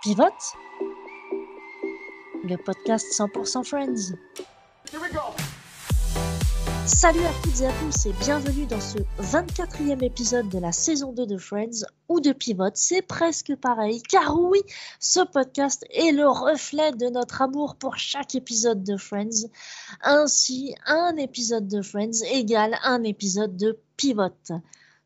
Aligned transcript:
Pivot, 0.00 0.30
le 2.44 2.56
podcast 2.56 3.04
100% 3.18 3.64
Friends. 3.64 4.14
Salut 6.86 7.24
à 7.24 7.32
toutes 7.42 7.60
et 7.60 7.66
à 7.66 7.72
tous 7.72 8.06
et 8.06 8.12
bienvenue 8.12 8.66
dans 8.66 8.80
ce 8.80 8.98
24e 9.20 10.04
épisode 10.04 10.48
de 10.50 10.60
la 10.60 10.70
saison 10.70 11.12
2 11.12 11.26
de 11.26 11.36
Friends 11.36 11.84
ou 12.08 12.20
de 12.20 12.30
Pivot. 12.30 12.70
C'est 12.74 13.02
presque 13.02 13.56
pareil 13.56 14.00
car 14.04 14.38
oui, 14.38 14.60
ce 15.00 15.18
podcast 15.18 15.84
est 15.90 16.12
le 16.12 16.28
reflet 16.28 16.92
de 16.92 17.08
notre 17.08 17.42
amour 17.42 17.74
pour 17.74 17.96
chaque 17.96 18.36
épisode 18.36 18.84
de 18.84 18.96
Friends. 18.96 19.48
Ainsi, 20.02 20.76
un 20.86 21.16
épisode 21.16 21.66
de 21.66 21.82
Friends 21.82 22.22
égale 22.30 22.78
un 22.84 23.02
épisode 23.02 23.56
de 23.56 23.76
Pivot. 23.96 24.30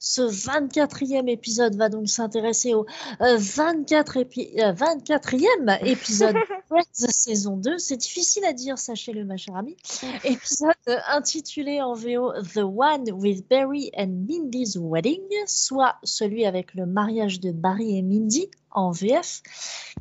Ce 0.04 0.20
24e 0.20 1.28
épisode 1.28 1.76
va 1.76 1.88
donc 1.88 2.08
s'intéresser 2.08 2.74
au 2.74 2.86
24 3.20 4.18
euh, 4.18 4.24
euh, 4.58 4.72
24e 4.72 5.78
épisode 5.86 6.34
de 6.34 7.06
saison 7.08 7.56
2. 7.56 7.78
C'est 7.78 7.98
difficile 7.98 8.44
à 8.44 8.52
dire, 8.52 8.78
sachez-le, 8.78 9.24
ma 9.24 9.36
chère 9.36 9.54
amie. 9.54 9.76
Épisode 10.24 10.74
intitulé 11.06 11.80
en 11.80 11.94
VO 11.94 12.32
The 12.42 12.64
One 12.64 13.12
with 13.12 13.48
Barry 13.48 13.92
and 13.96 14.24
Mindy's 14.28 14.76
Wedding, 14.76 15.22
soit 15.46 15.94
celui 16.02 16.46
avec 16.46 16.74
le 16.74 16.84
mariage 16.84 17.38
de 17.38 17.52
Barry 17.52 17.96
et 17.96 18.02
Mindy 18.02 18.50
en 18.74 18.90
VF, 18.90 19.42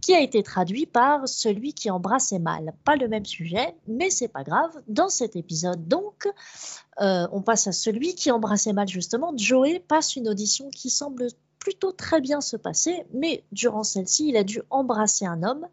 qui 0.01 0.13
a 0.13 0.21
été 0.21 0.43
traduit 0.43 0.85
par 0.85 1.27
celui 1.27 1.73
qui 1.73 1.89
embrassait 1.89 2.39
mal. 2.39 2.73
Pas 2.83 2.95
le 2.95 3.07
même 3.07 3.25
sujet, 3.25 3.75
mais 3.87 4.09
c'est 4.09 4.27
pas 4.27 4.43
grave. 4.43 4.71
Dans 4.87 5.09
cet 5.09 5.35
épisode, 5.35 5.87
donc, 5.87 6.27
euh, 6.99 7.27
on 7.31 7.41
passe 7.41 7.67
à 7.67 7.71
celui 7.71 8.15
qui 8.15 8.31
embrassait 8.31 8.73
mal 8.73 8.87
justement. 8.87 9.33
Joey 9.35 9.79
passe 9.79 10.15
une 10.15 10.27
audition 10.27 10.69
qui 10.69 10.89
semble 10.89 11.27
plutôt 11.59 11.91
très 11.91 12.21
bien 12.21 12.41
se 12.41 12.57
passer, 12.57 13.05
mais 13.13 13.43
durant 13.51 13.83
celle-ci, 13.83 14.29
il 14.29 14.37
a 14.37 14.43
dû 14.43 14.61
embrasser 14.69 15.25
un 15.25 15.43
homme. 15.43 15.67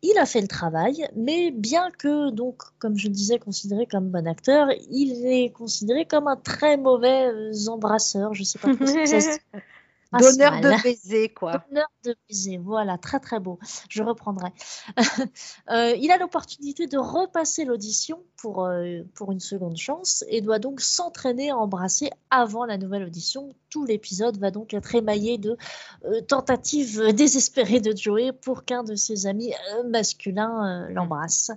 Il 0.00 0.16
a 0.16 0.26
fait 0.26 0.40
le 0.40 0.46
travail, 0.46 1.08
mais 1.16 1.50
bien 1.50 1.90
que, 1.90 2.30
donc, 2.30 2.62
comme 2.78 2.96
je 2.96 3.08
le 3.08 3.12
disais, 3.12 3.38
considéré 3.38 3.84
comme 3.86 4.10
bon 4.10 4.28
acteur, 4.28 4.68
il 4.90 5.26
est 5.26 5.50
considéré 5.50 6.06
comme 6.06 6.28
un 6.28 6.36
très 6.36 6.76
mauvais 6.76 7.26
euh, 7.26 7.68
embrasseur. 7.68 8.32
Je 8.32 8.44
sais 8.44 8.60
pas 8.60 8.74
trop 8.74 8.86
si 8.86 9.06
ça 9.08 9.20
se 9.20 9.38
Donneur 10.12 10.60
de 10.60 10.82
baiser, 10.82 11.28
quoi. 11.28 11.64
Donneur 11.68 11.86
de 12.04 12.16
baiser, 12.28 12.56
voilà, 12.56 12.96
très 12.96 13.20
très 13.20 13.40
beau. 13.40 13.58
Je 13.90 14.02
reprendrai. 14.02 14.50
euh, 15.70 15.94
il 15.96 16.10
a 16.10 16.16
l'opportunité 16.16 16.86
de 16.86 16.96
repasser 16.96 17.64
l'audition 17.64 18.22
pour, 18.36 18.64
euh, 18.64 19.02
pour 19.14 19.32
une 19.32 19.40
seconde 19.40 19.76
chance 19.76 20.24
et 20.28 20.40
doit 20.40 20.58
donc 20.58 20.80
s'entraîner 20.80 21.50
à 21.50 21.56
embrasser 21.56 22.10
avant 22.30 22.64
la 22.64 22.78
nouvelle 22.78 23.04
audition. 23.04 23.54
Tout 23.68 23.84
l'épisode 23.84 24.38
va 24.38 24.50
donc 24.50 24.72
être 24.72 24.94
émaillé 24.94 25.36
de 25.36 25.58
euh, 26.04 26.22
tentatives 26.22 27.12
désespérées 27.12 27.80
de 27.80 27.94
Joey 27.94 28.32
pour 28.32 28.64
qu'un 28.64 28.84
de 28.84 28.94
ses 28.94 29.26
amis 29.26 29.52
masculins 29.84 30.88
l'embrasse. 30.88 31.50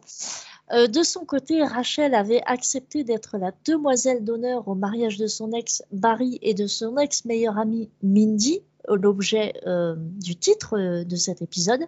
Euh, 0.73 0.87
de 0.87 1.03
son 1.03 1.25
côté, 1.25 1.63
Rachel 1.63 2.15
avait 2.15 2.41
accepté 2.45 3.03
d'être 3.03 3.37
la 3.37 3.51
demoiselle 3.65 4.23
d'honneur 4.23 4.67
au 4.67 4.75
mariage 4.75 5.17
de 5.17 5.27
son 5.27 5.51
ex 5.51 5.83
Barry 5.91 6.39
et 6.41 6.53
de 6.53 6.67
son 6.67 6.97
ex 6.97 7.25
meilleure 7.25 7.57
amie 7.57 7.89
Mindy, 8.03 8.61
l'objet 8.87 9.53
euh, 9.67 9.95
du 9.97 10.35
titre 10.35 10.77
euh, 10.77 11.03
de 11.03 11.15
cet 11.15 11.41
épisode. 11.41 11.85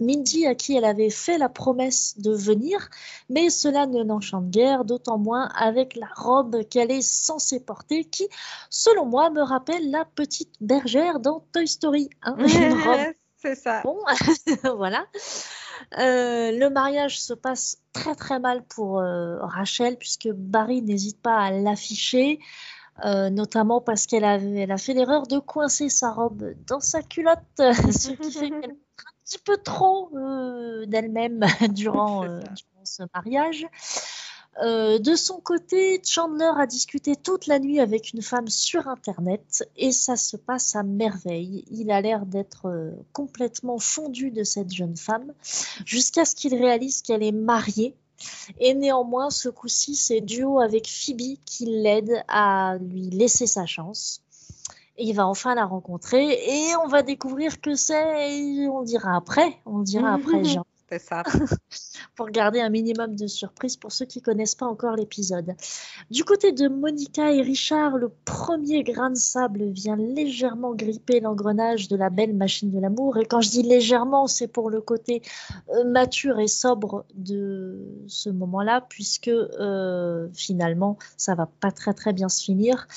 Mindy 0.00 0.46
à 0.46 0.54
qui 0.54 0.76
elle 0.76 0.84
avait 0.84 1.10
fait 1.10 1.38
la 1.38 1.48
promesse 1.48 2.18
de 2.18 2.30
venir, 2.30 2.88
mais 3.30 3.50
cela 3.50 3.86
ne 3.86 4.04
l'enchante 4.04 4.48
guère, 4.48 4.84
d'autant 4.84 5.18
moins 5.18 5.48
avec 5.56 5.96
la 5.96 6.06
robe 6.14 6.62
qu'elle 6.68 6.92
est 6.92 7.02
censée 7.02 7.58
porter, 7.58 8.04
qui, 8.04 8.28
selon 8.70 9.06
moi, 9.06 9.30
me 9.30 9.42
rappelle 9.42 9.90
la 9.90 10.04
petite 10.04 10.54
bergère 10.60 11.18
dans 11.18 11.44
Toy 11.52 11.66
Story. 11.66 12.10
Hein, 12.22 12.36
une 12.38 12.74
robe. 12.74 13.14
C'est 13.40 13.56
ça. 13.56 13.82
Bon, 13.82 13.98
voilà. 14.76 15.04
Euh, 15.98 16.52
le 16.52 16.68
mariage 16.70 17.20
se 17.20 17.34
passe 17.34 17.78
très 17.92 18.14
très 18.14 18.38
mal 18.38 18.62
pour 18.64 18.98
euh, 18.98 19.38
Rachel 19.40 19.96
puisque 19.96 20.28
Barry 20.28 20.82
n'hésite 20.82 21.20
pas 21.20 21.38
à 21.38 21.50
l'afficher, 21.50 22.38
euh, 23.04 23.30
notamment 23.30 23.80
parce 23.80 24.06
qu'elle 24.06 24.24
a, 24.24 24.36
elle 24.36 24.70
a 24.70 24.78
fait 24.78 24.94
l'erreur 24.94 25.26
de 25.26 25.38
coincer 25.38 25.88
sa 25.88 26.10
robe 26.10 26.54
dans 26.66 26.80
sa 26.80 27.02
culotte, 27.02 27.38
ce 27.58 28.10
qui 28.12 28.32
fait 28.32 28.50
qu'elle 28.50 28.70
un 28.98 29.24
petit 29.24 29.38
peu 29.38 29.56
trop 29.56 30.10
d'elle-même 30.86 31.44
durant, 31.70 32.22
durant, 32.22 32.84
ce 32.84 33.02
mariage. 33.14 33.66
Euh, 34.60 34.98
de 34.98 35.14
son 35.14 35.38
côté, 35.40 36.00
Chandler 36.04 36.50
a 36.56 36.66
discuté 36.66 37.14
toute 37.14 37.46
la 37.46 37.60
nuit 37.60 37.78
avec 37.78 38.12
une 38.12 38.22
femme 38.22 38.48
sur 38.48 38.88
Internet 38.88 39.68
et 39.76 39.92
ça 39.92 40.16
se 40.16 40.36
passe 40.36 40.74
à 40.74 40.82
merveille. 40.82 41.64
Il 41.70 41.90
a 41.92 42.00
l'air 42.00 42.26
d'être 42.26 42.66
euh, 42.66 42.90
complètement 43.12 43.78
fondu 43.78 44.30
de 44.30 44.42
cette 44.42 44.72
jeune 44.72 44.96
femme 44.96 45.32
jusqu'à 45.84 46.24
ce 46.24 46.34
qu'il 46.34 46.54
réalise 46.54 47.02
qu'elle 47.02 47.22
est 47.22 47.32
mariée. 47.32 47.94
Et 48.58 48.74
néanmoins, 48.74 49.30
ce 49.30 49.48
coup-ci, 49.48 49.94
c'est 49.94 50.20
duo 50.20 50.58
avec 50.58 50.88
Phoebe 50.88 51.38
qui 51.44 51.66
l'aide 51.66 52.24
à 52.26 52.76
lui 52.80 53.10
laisser 53.10 53.46
sa 53.46 53.64
chance. 53.64 54.22
Et 54.96 55.04
il 55.04 55.14
va 55.14 55.28
enfin 55.28 55.54
la 55.54 55.64
rencontrer 55.64 56.32
et 56.32 56.74
on 56.82 56.88
va 56.88 57.02
découvrir 57.02 57.60
que 57.60 57.76
c'est, 57.76 58.66
on 58.66 58.82
dira 58.82 59.14
après, 59.14 59.60
on 59.64 59.78
dira 59.78 60.12
après, 60.12 60.42
Jean. 60.42 60.64
C'est 60.90 61.00
ça. 61.00 61.22
pour 62.16 62.30
garder 62.30 62.60
un 62.60 62.70
minimum 62.70 63.14
de 63.14 63.26
surprise 63.26 63.76
pour 63.76 63.92
ceux 63.92 64.06
qui 64.06 64.22
connaissent 64.22 64.54
pas 64.54 64.66
encore 64.66 64.96
l'épisode. 64.96 65.54
Du 66.10 66.24
côté 66.24 66.52
de 66.52 66.66
Monica 66.66 67.30
et 67.30 67.42
Richard, 67.42 67.96
le 67.98 68.10
premier 68.24 68.82
grain 68.82 69.10
de 69.10 69.16
sable 69.16 69.70
vient 69.70 69.96
légèrement 69.96 70.74
gripper 70.74 71.20
l'engrenage 71.20 71.88
de 71.88 71.96
la 71.96 72.10
belle 72.10 72.34
machine 72.34 72.70
de 72.70 72.80
l'amour. 72.80 73.18
Et 73.18 73.26
quand 73.26 73.40
je 73.40 73.50
dis 73.50 73.62
légèrement, 73.62 74.26
c'est 74.26 74.48
pour 74.48 74.70
le 74.70 74.80
côté 74.80 75.22
euh, 75.74 75.84
mature 75.84 76.40
et 76.40 76.48
sobre 76.48 77.04
de 77.14 78.04
ce 78.06 78.30
moment-là, 78.30 78.84
puisque 78.88 79.28
euh, 79.28 80.28
finalement, 80.32 80.98
ça 81.16 81.34
va 81.34 81.46
pas 81.60 81.70
très 81.70 81.94
très 81.94 82.12
bien 82.12 82.28
se 82.28 82.42
finir. 82.42 82.88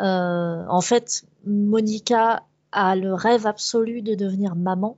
Euh, 0.00 0.64
en 0.68 0.80
fait, 0.80 1.24
Monica 1.44 2.44
a 2.70 2.96
le 2.96 3.12
rêve 3.12 3.46
absolu 3.46 4.00
de 4.00 4.14
devenir 4.14 4.54
maman 4.54 4.96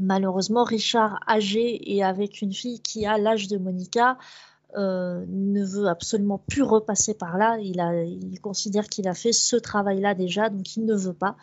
Malheureusement, 0.00 0.64
Richard, 0.64 1.20
âgé 1.28 1.94
et 1.94 2.02
avec 2.02 2.40
une 2.40 2.54
fille 2.54 2.80
qui 2.80 3.04
a 3.04 3.18
l'âge 3.18 3.48
de 3.48 3.58
Monica, 3.58 4.16
euh, 4.76 5.24
ne 5.28 5.64
veut 5.64 5.88
absolument 5.88 6.38
plus 6.38 6.62
repasser 6.62 7.14
par 7.14 7.36
là. 7.36 7.58
Il, 7.58 8.40
considère 8.40 8.88
qu'il 8.88 9.08
a 9.08 9.14
fait 9.14 9.32
ce 9.32 9.56
travail-là 9.56 10.14
déjà, 10.14 10.48
donc 10.48 10.76
il 10.76 10.84
ne 10.84 10.94
veut 10.94 11.12
pas. 11.12 11.36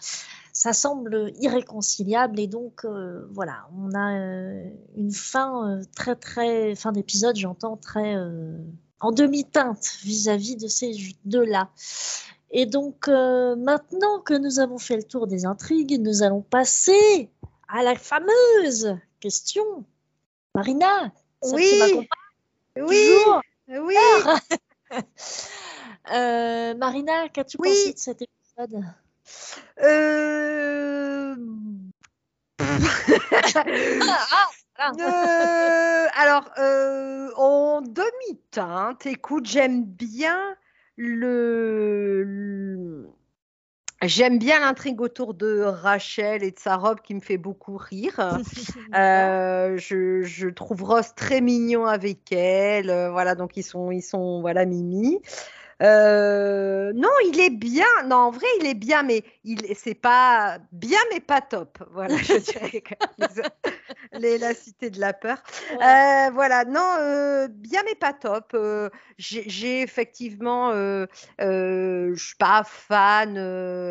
Ça 0.53 0.73
semble 0.73 1.31
irréconciliable 1.39 2.39
et 2.39 2.47
donc 2.47 2.83
euh, 2.85 3.27
voilà, 3.31 3.67
on 3.77 3.93
a 3.93 4.17
euh, 4.17 4.69
une 4.95 5.11
fin 5.11 5.79
très 5.95 6.15
très 6.15 6.73
fin 6.73 6.91
d'épisode, 6.91 7.35
j'entends 7.35 7.77
très 7.77 8.15
en 8.99 9.11
demi-teinte 9.11 9.97
vis-à-vis 10.03 10.55
de 10.55 10.67
ces 10.67 10.95
deux-là. 11.25 11.69
Et 12.49 12.65
donc 12.65 13.07
maintenant 13.07 14.19
que 14.25 14.35
nous 14.35 14.59
avons 14.59 14.77
fait 14.77 14.95
le 14.95 15.03
tour 15.03 15.27
des 15.27 15.45
intrigues, 15.45 16.01
nous 16.01 16.23
allons 16.23 16.41
passer 16.41 17.29
à 17.67 17.83
la 17.83 17.95
fameuse 17.95 18.97
question. 19.19 19.85
Marina, 20.55 21.11
oui, 21.43 22.07
oui, 22.77 23.15
oui. 23.69 23.95
euh, 26.11 26.73
Marina, 26.75 27.29
qu'as-tu 27.29 27.57
pensé 27.57 27.93
de 27.93 27.99
cet 27.99 28.21
épisode? 28.21 28.83
Euh... 29.81 31.35
euh, 34.99 36.07
alors, 36.13 36.49
en 37.37 37.81
demi-teinte, 37.81 39.05
écoute, 39.05 39.45
j'aime 39.45 39.83
bien 39.83 40.55
le, 40.95 42.25
J'aime 44.03 44.37
bien 44.37 44.59
l'intrigue 44.59 45.01
autour 45.01 45.33
de 45.33 45.61
Rachel 45.61 46.43
et 46.43 46.51
de 46.51 46.59
sa 46.59 46.75
robe 46.75 47.01
qui 47.01 47.15
me 47.15 47.19
fait 47.19 47.37
beaucoup 47.37 47.77
rire. 47.77 48.13
euh, 48.95 49.75
je, 49.77 50.21
je, 50.21 50.47
trouve 50.49 50.83
Ross 50.83 51.15
très 51.15 51.41
mignon 51.41 51.87
avec 51.87 52.31
elle. 52.31 52.91
Euh, 52.91 53.09
voilà, 53.09 53.33
donc 53.33 53.57
ils 53.57 53.63
sont, 53.63 53.89
ils 53.89 54.03
sont, 54.03 54.41
voilà, 54.41 54.65
Mimi. 54.65 55.19
Euh, 55.83 56.91
non, 56.95 57.09
il 57.27 57.39
est 57.39 57.49
bien. 57.49 57.85
Non, 58.05 58.15
en 58.15 58.31
vrai, 58.31 58.47
il 58.59 58.67
est 58.67 58.73
bien, 58.73 59.03
mais 59.03 59.23
il 59.43 59.61
c'est 59.75 59.93
pas 59.95 60.57
bien, 60.71 60.99
mais 61.11 61.19
pas 61.19 61.41
top. 61.41 61.77
Voilà, 61.91 62.17
je 62.17 62.33
dirais. 62.37 62.83
les, 64.13 64.37
la 64.37 64.53
cité 64.53 64.89
de 64.89 64.99
la 64.99 65.13
peur. 65.13 65.37
Euh, 65.73 66.29
voilà, 66.33 66.65
non, 66.65 66.95
euh, 66.99 67.47
bien, 67.47 67.81
mais 67.85 67.95
pas 67.95 68.13
top. 68.13 68.55
J'ai 69.17 69.81
effectivement, 69.81 70.71
je 70.71 72.13
suis 72.17 72.35
pas 72.35 72.63
fan. 72.65 73.35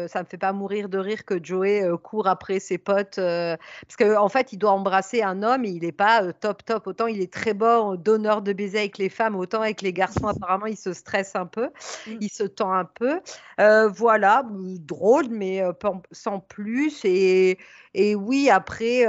ça 0.08 0.20
me 0.22 0.26
fait 0.26 0.38
pas 0.38 0.52
mourir 0.52 0.88
de 0.88 0.98
rire 0.98 1.24
que 1.24 1.42
Joey 1.42 1.84
court 2.02 2.26
après 2.26 2.60
ses 2.60 2.78
potes, 2.78 3.16
parce 3.16 3.96
qu'en 3.98 4.24
en 4.24 4.28
fait, 4.28 4.52
il 4.52 4.58
doit 4.58 4.72
embrasser 4.72 5.22
un 5.22 5.42
homme 5.42 5.64
et 5.64 5.70
il 5.70 5.84
est 5.84 5.92
pas 5.92 6.32
top 6.32 6.64
top. 6.64 6.86
Autant 6.86 7.06
il 7.06 7.20
est 7.20 7.32
très 7.32 7.54
bon 7.54 7.94
donneur 7.94 8.42
de 8.42 8.52
baiser 8.52 8.78
avec 8.78 8.98
les 8.98 9.08
femmes, 9.08 9.36
autant 9.36 9.60
avec 9.62 9.82
les 9.82 9.92
garçons, 9.92 10.26
apparemment, 10.26 10.66
il 10.66 10.76
se 10.76 10.92
stresse 10.92 11.34
un 11.36 11.46
peu. 11.46 11.70
Mmh. 12.06 12.16
il 12.20 12.30
se 12.30 12.44
tend 12.44 12.72
un 12.72 12.84
peu. 12.84 13.20
Euh, 13.60 13.88
voilà, 13.88 14.44
drôle, 14.80 15.28
mais 15.30 15.62
euh, 15.62 15.72
sans 16.12 16.40
plus. 16.40 17.04
Et, 17.04 17.58
et 17.94 18.14
oui, 18.14 18.50
après, 18.50 19.06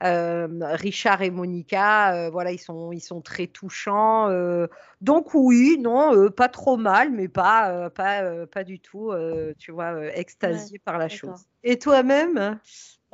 Richard 0.00 1.22
et 1.22 1.30
Monica, 1.30 2.30
voilà, 2.30 2.52
ils 2.52 2.58
sont, 2.58 2.92
ils 2.92 3.00
sont 3.00 3.20
très 3.20 3.46
touchants. 3.46 4.28
donc 5.00 5.34
oui, 5.34 5.78
non, 5.80 6.30
pas 6.30 6.48
trop 6.48 6.76
mal, 6.76 7.10
mais 7.10 7.28
pas, 7.28 7.90
pas, 7.90 8.46
pas 8.46 8.64
du 8.64 8.80
tout, 8.80 9.12
tu 9.58 9.72
vois, 9.72 10.06
extasié 10.14 10.78
par 10.78 10.98
la 10.98 11.08
chose. 11.08 11.46
Et 11.62 11.78
toi-même? 11.78 12.58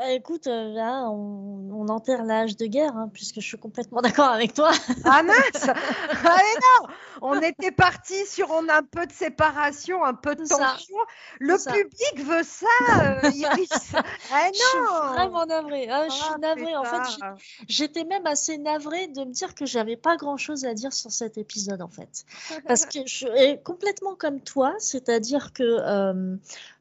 Bah, 0.00 0.12
écoute, 0.12 0.46
euh, 0.46 0.72
là, 0.72 1.10
on, 1.10 1.86
enterre 1.90 2.24
l'âge 2.24 2.56
de 2.56 2.64
guerre, 2.64 2.96
hein, 2.96 3.10
puisque 3.12 3.40
je 3.40 3.46
suis 3.46 3.58
complètement 3.58 4.00
d'accord 4.02 4.30
avec 4.30 4.54
toi. 4.54 4.70
Ah 5.04 5.22
mince 5.22 5.68
Allez 5.68 6.54
non 6.80 6.88
On 7.20 7.38
était 7.40 7.70
parti 7.70 8.14
sur 8.24 8.50
on 8.50 8.66
a 8.68 8.78
un 8.78 8.82
peu 8.82 9.04
de 9.04 9.12
séparation, 9.12 10.02
un 10.02 10.14
peu 10.14 10.34
de 10.34 10.46
tension. 10.46 10.96
Le 11.38 11.56
public 11.56 12.26
veut 12.26 12.42
ça, 12.44 12.66
euh, 13.24 13.30
Iris. 13.34 13.92
ah 14.32 14.46
non 14.46 14.50
Je 14.52 14.58
suis 14.58 15.14
vraiment 15.14 15.44
navrée. 15.44 15.88
Ah, 15.90 16.06
je 16.08 16.14
suis 16.14 16.32
ah, 16.34 16.38
navrée. 16.38 16.76
En 16.76 16.84
fait, 16.84 17.20
j'étais 17.68 18.04
même 18.04 18.26
assez 18.26 18.56
navrée 18.56 19.08
de 19.08 19.20
me 19.24 19.32
dire 19.32 19.54
que 19.54 19.66
j'avais 19.66 19.96
pas 19.96 20.16
grand-chose 20.16 20.64
à 20.64 20.72
dire 20.72 20.94
sur 20.94 21.10
cet 21.10 21.36
épisode, 21.36 21.82
en 21.82 21.88
fait. 21.88 22.24
Parce 22.66 22.86
que 22.86 23.00
je 23.04 23.14
suis 23.14 23.62
complètement 23.64 24.14
comme 24.14 24.40
toi, 24.40 24.74
c'est-à-dire 24.78 25.52
que... 25.52 25.62
Euh, 25.62 26.36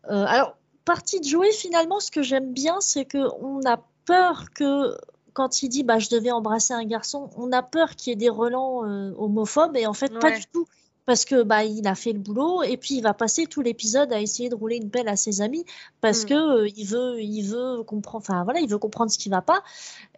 alors, 0.08 0.56
partie 0.86 1.20
de 1.20 1.26
jouer, 1.26 1.52
finalement, 1.52 2.00
ce 2.00 2.12
que 2.12 2.22
j'aime 2.22 2.52
bien, 2.54 2.82
c'est 2.82 3.06
qu'on 3.06 3.62
a 3.66 3.82
peur 4.06 4.46
que 4.54 4.96
quand 5.34 5.64
il 5.64 5.70
dit 5.70 5.84
bah, 5.84 6.00
je 6.00 6.10
devais 6.10 6.32
embrasser 6.32 6.74
un 6.74 6.84
garçon, 6.84 7.30
on 7.38 7.52
a 7.52 7.64
peur 7.64 7.96
qu'il 7.96 8.12
y 8.12 8.14
ait 8.14 8.18
des 8.18 8.30
relents 8.30 8.86
euh, 8.86 9.14
homophobes 9.18 9.78
et 9.78 9.86
en 9.86 9.94
fait 9.94 10.12
pas 10.20 10.32
du 10.32 10.44
tout 10.52 10.68
parce 11.06 11.26
que 11.26 11.42
bah 11.42 11.64
il 11.64 11.88
a 11.88 11.96
fait 11.96 12.12
le 12.12 12.20
boulot 12.20 12.62
et 12.62 12.78
puis 12.78 12.96
il 12.96 13.02
va 13.02 13.14
passer 13.14 13.46
tout 13.48 13.62
l'épisode 13.62 14.12
à 14.14 14.20
essayer 14.20 14.50
de 14.50 14.56
rouler 14.56 14.76
une 14.76 14.92
pelle 14.92 15.08
à 15.08 15.16
ses 15.16 15.42
amis 15.42 15.66
parce 16.02 16.24
mm. 16.24 16.28
que 16.28 16.34
euh, 16.34 16.70
il 16.76 16.86
veut 16.86 17.22
il 17.22 17.44
veut 17.44 17.84
comprendre 17.84 18.18
enfin 18.18 18.44
voilà 18.44 18.60
il 18.60 18.70
veut 18.70 18.78
comprendre 18.78 19.10
ce 19.10 19.18
qui 19.18 19.30
va 19.30 19.42
pas 19.42 19.64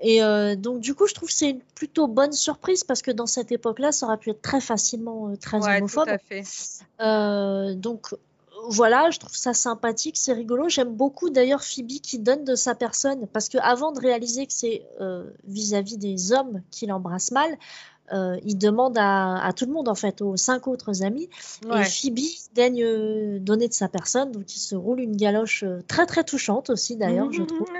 et 0.02 0.24
euh, 0.24 0.56
donc 0.56 0.81
du 0.81 0.96
coup 0.96 1.08
je 1.08 1.13
trouve 1.13 1.30
que 1.30 1.36
c'est 1.36 1.52
une 1.52 1.62
plutôt 1.75 2.08
bonne 2.08 2.34
surprise 2.34 2.84
parce 2.84 3.02
que 3.02 3.12
dans 3.12 3.28
cette 3.28 3.52
époque-là 3.52 3.92
ça 3.92 4.08
aurait 4.08 4.18
pu 4.18 4.31
être 4.31 4.42
très 4.42 4.60
facilement 4.60 5.34
très 5.40 5.58
homophobe 5.58 6.08
tout 6.08 6.10
à 6.10 6.18
fait. 6.18 7.75
donc 7.75 8.13
voilà, 8.69 9.10
je 9.10 9.19
trouve 9.19 9.36
ça 9.36 9.54
sympathique, 9.54 10.18
c'est 10.18 10.34
rigolo. 10.34 10.69
J'aime 10.69 10.94
beaucoup 10.94 11.30
d'ailleurs 11.30 11.63
Phoebe 11.63 12.00
qui 12.02 12.19
donne 12.19 12.44
de 12.44 12.56
sa 12.56 12.75
personne, 12.75 13.28
parce 13.28 13.50
que 13.50 13.58
avant 13.60 13.92
de 13.92 14.00
réaliser 14.00 14.46
que 14.46 14.54
c'est 14.54 14.86
euh, 15.00 15.30
vis-à-vis 15.46 15.98
des 15.98 16.31
hommes 16.31 16.62
qu'il 16.72 16.92
embrasse 16.92 17.31
mal, 17.31 17.58
euh, 18.13 18.38
il 18.44 18.58
demande 18.58 18.98
à, 19.00 19.52
tout 19.56 19.66
le 19.66 19.72
monde, 19.72 19.88
en 19.88 19.96
fait, 19.96 20.22
aux 20.22 20.36
cinq 20.36 20.68
autres 20.68 21.04
amis. 21.04 21.30
Et 21.66 21.84
Phoebe 21.84 22.19
daigne 22.54 22.84
euh, 22.84 23.40
donner 23.40 23.68
de 23.68 23.74
sa 23.74 23.88
personne, 23.88 24.31
donc 24.31 24.54
il 24.54 24.60
se 24.60 24.75
roule 24.75 25.00
une 25.00 25.16
galoche 25.16 25.63
très 25.88 26.06
très 26.06 26.24
touchante 26.24 26.69
aussi, 26.69 26.98
d'ailleurs, 26.98 27.31
je 27.31 27.44
trouve. 27.44 27.68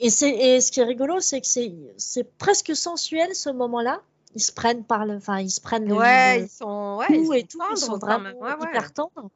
Et, 0.00 0.08
et 0.08 0.60
ce 0.60 0.72
qui 0.72 0.80
est 0.80 0.84
rigolo, 0.84 1.20
c'est 1.20 1.40
que 1.40 1.46
c'est 1.46 2.36
presque 2.36 2.74
sensuel 2.74 3.32
ce 3.34 3.48
moment-là 3.48 4.02
ils 4.34 4.42
se 4.42 4.52
prennent 4.52 4.84
par 4.84 5.06
le, 5.06 5.16
enfin 5.16 5.38
ils 5.38 5.50
se 5.50 5.60
prennent 5.60 5.86
le, 5.86 5.94
ouais, 5.94 6.42
ils 6.42 6.48
sont, 6.48 6.96
ouais, 6.98 7.06
ils 7.10 7.36
et 7.36 7.44
tout, 7.44 7.58
ils 7.70 7.76
sont 7.76 7.98
vraiment 7.98 8.30
hyper 8.62 8.92
tendres. 8.92 9.30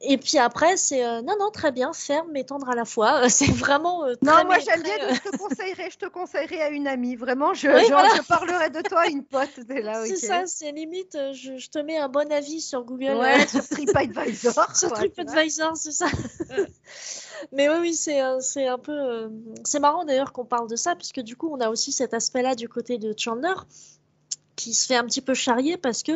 Et 0.00 0.16
puis 0.16 0.38
après 0.38 0.76
c'est 0.76 1.04
euh, 1.04 1.20
non 1.22 1.34
non 1.38 1.50
très 1.50 1.72
bien, 1.72 1.92
ferme 1.92 2.28
mais 2.32 2.44
tendre 2.44 2.68
à 2.70 2.74
la 2.74 2.84
fois. 2.84 3.28
c'est 3.28 3.50
vraiment 3.50 4.04
euh, 4.04 4.14
non 4.22 4.44
moi 4.46 4.58
j'aime 4.58 4.82
bien. 4.82 4.94
Euh, 5.02 5.14
je 5.14 5.30
te 5.30 5.36
conseillerais, 5.36 5.90
je 5.90 5.98
te 5.98 6.06
conseillerais 6.06 6.62
à 6.62 6.68
une 6.70 6.86
amie. 6.86 7.16
Vraiment, 7.16 7.52
je, 7.52 7.68
je, 7.68 8.26
parlerai 8.26 8.70
de 8.70 8.80
toi 8.80 9.00
à 9.00 9.06
une 9.08 9.24
pote. 9.24 9.50
C'est 9.56 10.16
ça, 10.16 10.46
c'est 10.46 10.72
limite. 10.72 11.16
Je, 11.32 11.58
je, 11.58 11.68
te 11.68 11.78
mets 11.78 11.98
un 11.98 12.08
bon 12.08 12.30
avis 12.32 12.60
sur 12.60 12.84
Google. 12.84 13.16
Ouais, 13.18 13.46
sur 13.46 13.66
TripAdvisor. 13.68 14.54
sur 14.76 14.92
TripAdvisor, 14.92 15.76
c'est 15.76 15.92
ça. 15.92 16.06
Mais 17.52 17.68
oui, 17.68 17.76
oui, 17.80 17.94
c'est 17.94 18.20
c'est 18.40 18.66
un 18.66 18.78
peu. 18.78 19.30
c'est 19.64 19.80
marrant 19.80 20.04
d'ailleurs 20.04 20.32
qu'on 20.32 20.44
parle 20.44 20.68
de 20.68 20.76
ça, 20.76 20.96
puisque 20.96 21.20
du 21.20 21.36
coup, 21.36 21.50
on 21.52 21.60
a 21.60 21.68
aussi 21.68 21.92
cet 21.92 22.14
aspect-là 22.14 22.54
du 22.54 22.68
côté 22.68 22.98
de 22.98 23.14
Chandler, 23.16 23.54
qui 24.56 24.74
se 24.74 24.86
fait 24.86 24.96
un 24.96 25.04
petit 25.04 25.20
peu 25.20 25.34
charrier 25.34 25.76
parce 25.76 26.02
que 26.02 26.12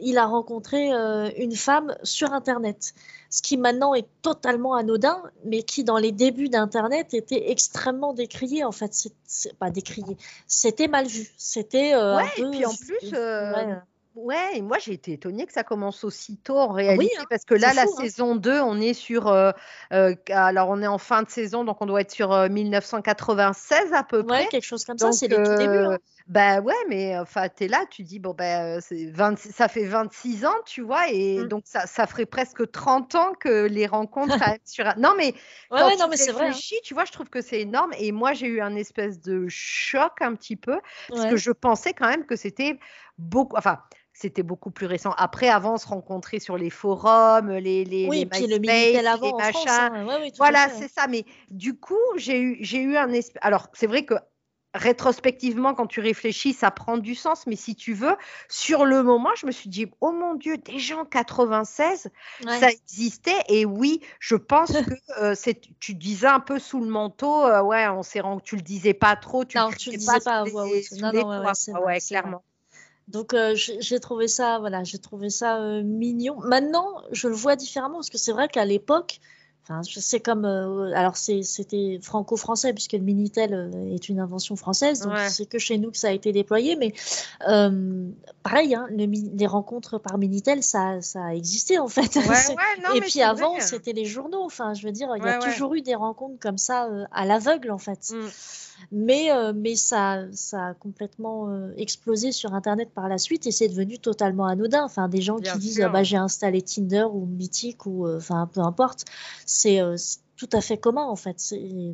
il 0.00 0.18
a 0.18 0.26
rencontré 0.26 0.92
euh, 0.92 1.30
une 1.36 1.54
femme 1.54 1.96
sur 2.02 2.32
Internet. 2.32 2.94
Ce 3.30 3.42
qui 3.42 3.56
maintenant 3.56 3.94
est 3.94 4.06
totalement 4.22 4.74
anodin, 4.74 5.22
mais 5.44 5.62
qui 5.62 5.84
dans 5.84 5.98
les 5.98 6.12
débuts 6.12 6.48
d'Internet 6.48 7.12
était 7.14 7.50
extrêmement 7.50 8.14
décrié. 8.14 8.64
En 8.64 8.72
fait, 8.72 8.92
c'est 9.24 9.58
pas 9.58 9.70
décrié, 9.70 10.16
c'était 10.46 10.88
mal 10.88 11.06
vu. 11.06 11.28
C'était 11.36 11.94
euh, 11.94 12.16
ouais, 12.16 12.24
et 12.36 12.44
puis 12.50 12.64
en 12.64 12.74
plus. 12.74 13.12
Euh, 13.12 13.74
ouais. 14.14 14.60
moi 14.62 14.78
j'ai 14.78 14.94
été 14.94 15.12
étonnée 15.12 15.46
que 15.46 15.52
ça 15.52 15.62
commence 15.62 16.04
aussitôt 16.04 16.58
en 16.58 16.72
réalité, 16.72 17.12
hein, 17.18 17.24
parce 17.28 17.44
que 17.44 17.54
là, 17.54 17.74
la 17.74 17.82
hein. 17.82 17.86
saison 18.00 18.34
2, 18.36 18.60
on 18.60 18.80
est 18.80 18.94
sur. 18.94 19.28
alors, 19.28 20.68
on 20.70 20.82
est 20.82 20.86
en 20.86 20.98
fin 20.98 21.22
de 21.22 21.30
saison, 21.30 21.64
donc 21.64 21.82
on 21.82 21.86
doit 21.86 22.00
être 22.00 22.12
sur 22.12 22.30
1996 22.48 23.92
à 23.92 24.04
peu 24.04 24.24
près. 24.24 24.44
Ouais, 24.44 24.48
quelque 24.48 24.64
chose 24.64 24.84
comme 24.84 24.98
ça, 24.98 25.12
c'est 25.12 25.28
les 25.28 25.36
tout 25.36 25.56
débuts. 25.56 25.76
Hein. 25.76 25.98
Ben 26.28 26.60
ouais, 26.60 26.74
mais 26.90 27.18
enfin, 27.18 27.48
tu 27.48 27.64
es 27.64 27.68
là, 27.68 27.86
tu 27.90 28.02
dis, 28.02 28.18
bon, 28.18 28.34
ben, 28.34 28.80
c'est 28.82 29.12
ça 29.36 29.66
fait 29.66 29.86
26 29.86 30.44
ans, 30.44 30.56
tu 30.66 30.82
vois, 30.82 31.08
et 31.10 31.38
mmh. 31.38 31.48
donc 31.48 31.62
ça, 31.64 31.86
ça 31.86 32.06
ferait 32.06 32.26
presque 32.26 32.70
30 32.70 33.14
ans 33.14 33.32
que 33.32 33.66
les 33.66 33.86
rencontres 33.86 34.36
sur. 34.66 34.84
Non, 34.98 35.14
mais 35.16 35.32
quand 35.70 35.86
ouais, 35.86 35.96
tu 35.96 36.02
non, 36.02 36.08
mais 36.08 36.18
c'est 36.18 36.32
vrai. 36.32 36.48
Hein. 36.48 36.78
tu 36.84 36.92
vois, 36.92 37.06
je 37.06 37.12
trouve 37.12 37.30
que 37.30 37.40
c'est 37.40 37.62
énorme. 37.62 37.92
Et 37.98 38.12
moi, 38.12 38.34
j'ai 38.34 38.46
eu 38.46 38.60
un 38.60 38.76
espèce 38.76 39.20
de 39.20 39.46
choc 39.48 40.20
un 40.20 40.34
petit 40.34 40.56
peu, 40.56 40.78
parce 41.08 41.24
que 41.24 41.36
je 41.38 41.50
pensais 41.50 41.94
quand 41.94 42.08
même 42.08 42.26
que 42.26 42.36
c'était 42.36 42.78
beaucoup. 43.16 43.56
Enfin, 43.56 43.78
c'était 44.12 44.42
beaucoup 44.42 44.70
plus 44.70 44.86
récent. 44.86 45.14
Après, 45.16 45.48
avant, 45.48 45.74
on 45.74 45.78
se 45.78 45.86
rencontrait 45.86 46.40
sur 46.40 46.58
les 46.58 46.70
forums, 46.70 47.52
les 47.52 47.84
les, 47.84 48.06
oui, 48.06 48.18
les 48.18 48.26
puis 48.26 48.46
le 48.46 48.58
les 48.58 49.32
machins. 49.32 49.68
Hein. 49.68 50.06
Ouais, 50.06 50.30
voilà, 50.36 50.68
c'est 50.68 50.88
ça. 50.88 51.06
Mais 51.06 51.24
du 51.50 51.78
coup, 51.78 51.94
j'ai 52.16 52.38
eu, 52.38 52.58
j'ai 52.60 52.80
eu 52.80 52.96
un 52.98 53.12
espèce. 53.12 53.40
Alors, 53.42 53.68
c'est 53.72 53.86
vrai 53.86 54.04
que 54.04 54.14
rétrospectivement, 54.74 55.74
quand 55.74 55.86
tu 55.86 56.00
réfléchis, 56.00 56.52
ça 56.52 56.70
prend 56.70 56.98
du 56.98 57.14
sens. 57.14 57.46
Mais 57.46 57.56
si 57.56 57.74
tu 57.74 57.94
veux, 57.94 58.16
sur 58.48 58.84
le 58.84 59.02
moment, 59.02 59.30
je 59.36 59.46
me 59.46 59.52
suis 59.52 59.68
dit, 59.68 59.86
oh 60.00 60.12
mon 60.12 60.34
Dieu, 60.34 60.58
déjà 60.58 60.96
en 60.98 61.04
96, 61.04 62.08
ça 62.44 62.70
existait. 62.70 63.38
Et 63.48 63.64
oui, 63.64 64.00
je 64.20 64.36
pense 64.36 64.72
que 64.72 65.20
euh, 65.20 65.34
c'est, 65.34 65.60
tu 65.80 65.94
disais 65.94 66.26
un 66.26 66.40
peu 66.40 66.58
sous 66.58 66.80
le 66.80 66.90
manteau, 66.90 67.44
euh, 67.44 67.62
ouais, 67.62 67.88
on 67.88 68.02
s'est 68.02 68.20
rendu, 68.20 68.42
tu 68.42 68.56
le 68.56 68.62
disais 68.62 68.94
pas 68.94 69.16
trop, 69.16 69.44
tu 69.44 69.58
non, 69.58 69.70
tu 69.70 69.90
le 69.90 69.96
disais 69.96 70.20
pas, 70.24 70.44
pas 70.44 70.44
Non, 70.44 71.12
non, 71.12 71.40
ouais, 71.40 71.84
ouais, 71.84 72.00
clairement. 72.00 72.42
Donc 73.08 73.32
euh, 73.32 73.54
j'ai 73.54 74.00
trouvé 74.00 74.28
ça, 74.28 74.58
voilà, 74.58 74.84
j'ai 74.84 74.98
trouvé 74.98 75.30
ça 75.30 75.58
mignon. 75.82 76.36
Maintenant, 76.40 77.02
je 77.10 77.28
le 77.28 77.34
vois 77.34 77.56
différemment 77.56 77.96
parce 77.96 78.10
que 78.10 78.18
c'est 78.18 78.32
vrai 78.32 78.48
qu'à 78.48 78.66
l'époque, 78.66 79.20
c'est 79.82 80.20
comme, 80.20 80.44
euh, 80.44 80.92
alors 80.94 81.16
c'était 81.16 81.98
franco-français 82.02 82.72
puisque 82.72 82.92
le 82.92 83.00
Minitel 83.00 83.52
euh, 83.52 83.94
est 83.94 84.08
une 84.08 84.20
invention 84.20 84.56
française, 84.56 85.00
donc 85.02 85.16
c'est 85.28 85.46
que 85.46 85.58
chez 85.58 85.78
nous 85.78 85.90
que 85.90 85.98
ça 85.98 86.08
a 86.08 86.12
été 86.12 86.32
déployé. 86.32 86.76
Mais 86.76 86.92
euh, 87.48 88.08
pareil, 88.42 88.74
hein, 88.74 88.86
les 88.90 89.46
rencontres 89.46 89.98
par 89.98 90.18
Minitel, 90.18 90.62
ça, 90.62 91.00
ça 91.02 91.26
a 91.26 91.34
existé 91.34 91.78
en 91.78 91.88
fait. 91.88 92.16
et 92.94 93.00
puis 93.00 93.22
avant, 93.22 93.60
c'était 93.60 93.92
les 93.92 94.04
journaux. 94.04 94.44
Enfin, 94.44 94.74
je 94.74 94.86
veux 94.86 94.92
dire, 94.92 95.08
il 95.16 95.24
y 95.24 95.28
a 95.28 95.38
toujours 95.38 95.74
eu 95.74 95.82
des 95.82 95.94
rencontres 95.94 96.38
comme 96.40 96.58
ça 96.58 96.88
à 97.12 97.24
l'aveugle 97.24 97.70
en 97.70 97.78
fait. 97.78 98.10
Mm. 98.12 98.28
Mais, 98.92 99.30
euh, 99.30 99.52
mais 99.54 99.74
ça, 99.74 100.24
ça 100.32 100.68
a 100.68 100.74
complètement 100.74 101.50
euh, 101.50 101.72
explosé 101.76 102.32
sur 102.32 102.54
Internet 102.54 102.90
par 102.94 103.08
la 103.08 103.18
suite 103.18 103.46
et 103.46 103.50
c'est 103.50 103.68
devenu 103.68 103.98
totalement 103.98 104.46
anodin. 104.46 104.84
Enfin, 104.84 105.08
des 105.08 105.20
gens 105.20 105.36
qui 105.36 105.58
disent 105.58 105.80
ah 105.80 105.88
bah, 105.88 106.02
j'ai 106.02 106.16
installé 106.16 106.62
Tinder 106.62 107.06
ou 107.10 107.26
Mythic 107.26 107.86
ou 107.86 108.06
euh, 108.06 108.18
enfin 108.18 108.48
peu 108.52 108.60
importe. 108.60 109.04
C'est 109.46 109.80
tout 110.38 110.48
à 110.52 110.60
fait 110.60 110.78
commun 110.78 111.02
en 111.02 111.16
fait. 111.16 111.36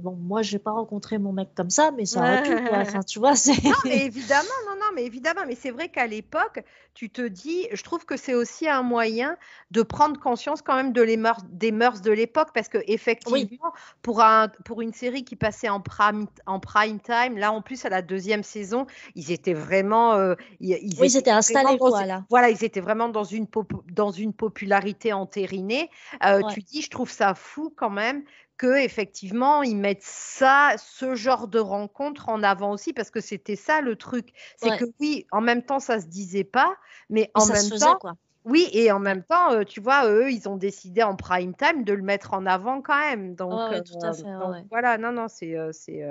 Bon, 0.03 0.13
moi 0.21 0.43
j'ai 0.43 0.59
pas 0.59 0.71
rencontré 0.71 1.17
mon 1.17 1.33
mec 1.33 1.49
comme 1.55 1.71
ça, 1.71 1.91
mais 1.91 2.05
ça 2.05 2.21
aurait 2.21 2.43
pu. 2.43 2.55
Enfin, 2.73 3.03
tu 3.03 3.19
vois, 3.19 3.35
c'est. 3.35 3.65
Non, 3.65 3.73
mais 3.85 4.05
évidemment, 4.05 4.45
non, 4.69 4.77
non, 4.77 4.87
mais 4.95 5.05
évidemment, 5.05 5.41
mais 5.47 5.55
c'est 5.55 5.71
vrai 5.71 5.89
qu'à 5.89 6.07
l'époque, 6.07 6.63
tu 6.93 7.09
te 7.09 7.27
dis, 7.27 7.67
je 7.73 7.83
trouve 7.83 8.05
que 8.05 8.17
c'est 8.17 8.35
aussi 8.35 8.69
un 8.69 8.83
moyen 8.83 9.37
de 9.71 9.83
prendre 9.83 10.21
conscience 10.21 10.61
quand 10.61 10.77
même 10.77 10.93
de 10.93 11.01
les 11.01 11.17
mœurs, 11.17 11.41
des 11.49 11.73
mœurs 11.73 12.03
de 12.03 12.13
l'époque, 12.13 12.49
parce 12.53 12.69
que 12.69 12.79
effectivement, 12.87 13.73
pour 14.03 14.21
un, 14.21 14.49
pour 14.67 14.83
une 14.83 14.93
série 14.93 15.25
qui 15.25 15.37
passait 15.37 15.71
en 15.71 15.81
prime, 15.81 16.27
en 16.47 16.61
prime 16.61 17.01
time, 17.01 17.39
là 17.39 17.51
en 17.51 17.63
plus 17.63 17.87
à 17.87 17.89
la 17.89 18.03
deuxième 18.03 18.43
saison, 18.43 18.87
ils 19.15 19.33
étaient 19.33 19.55
vraiment, 19.55 20.15
euh, 20.15 20.35
ils, 20.61 20.75
oui, 21.01 21.09
ils 21.09 21.17
étaient 21.17 21.31
installés 21.31 21.79
voilà. 21.81 22.25
Voilà, 22.29 22.51
ils 22.51 22.63
étaient 22.63 22.81
vraiment 22.81 23.09
dans 23.09 23.25
une 23.25 23.47
dans 23.91 24.11
une 24.11 24.35
popularité 24.35 25.15
entérinée. 25.15 25.91
Euh, 26.25 26.43
Tu 26.53 26.61
dis, 26.61 26.83
je 26.83 26.91
trouve 26.91 27.11
ça 27.11 27.35
fou 27.35 27.73
quand 27.75 27.91
même 27.91 28.23
que 28.57 28.79
effectivement 28.79 29.63
ils 29.63 29.77
mettent 29.77 30.03
ça, 30.03 30.75
ce 30.79 31.15
genre 31.15 31.49
de 31.49 31.59
rencontre 31.59 32.29
en 32.29 32.43
avant 32.43 32.73
aussi 32.73 32.93
parce 32.93 33.11
que 33.11 33.21
c'était 33.21 33.57
ça 33.57 33.81
le 33.81 33.97
truc. 33.97 34.33
C'est 34.57 34.77
que 34.79 34.85
oui, 35.01 35.27
en 35.33 35.41
même 35.41 35.63
temps 35.63 35.81
ça 35.81 36.01
se 36.01 36.07
disait 36.07 36.45
pas, 36.45 36.77
mais 37.11 37.31
en 37.35 37.47
même 37.47 37.71
temps, 37.71 37.99
oui, 38.45 38.69
et 38.73 38.93
en 38.93 38.99
même 38.99 39.23
temps, 39.23 39.53
euh, 39.53 39.65
tu 39.65 39.81
vois, 39.81 40.07
eux, 40.07 40.31
ils 40.31 40.49
ont 40.49 40.57
décidé 40.57 41.03
en 41.03 41.17
prime 41.17 41.55
time 41.55 41.83
de 41.83 41.95
le 41.95 42.03
mettre 42.03 42.35
en 42.35 42.45
avant 42.45 42.83
quand 42.83 42.99
même. 42.99 43.35
Donc, 43.35 43.53
tout 43.85 43.99
à 44.03 44.13
fait, 44.13 44.25
voilà, 44.71 44.99
non, 44.99 45.13
non, 45.13 45.29
c'est, 45.29 45.57
euh, 45.57 45.73
c'est, 45.73 46.07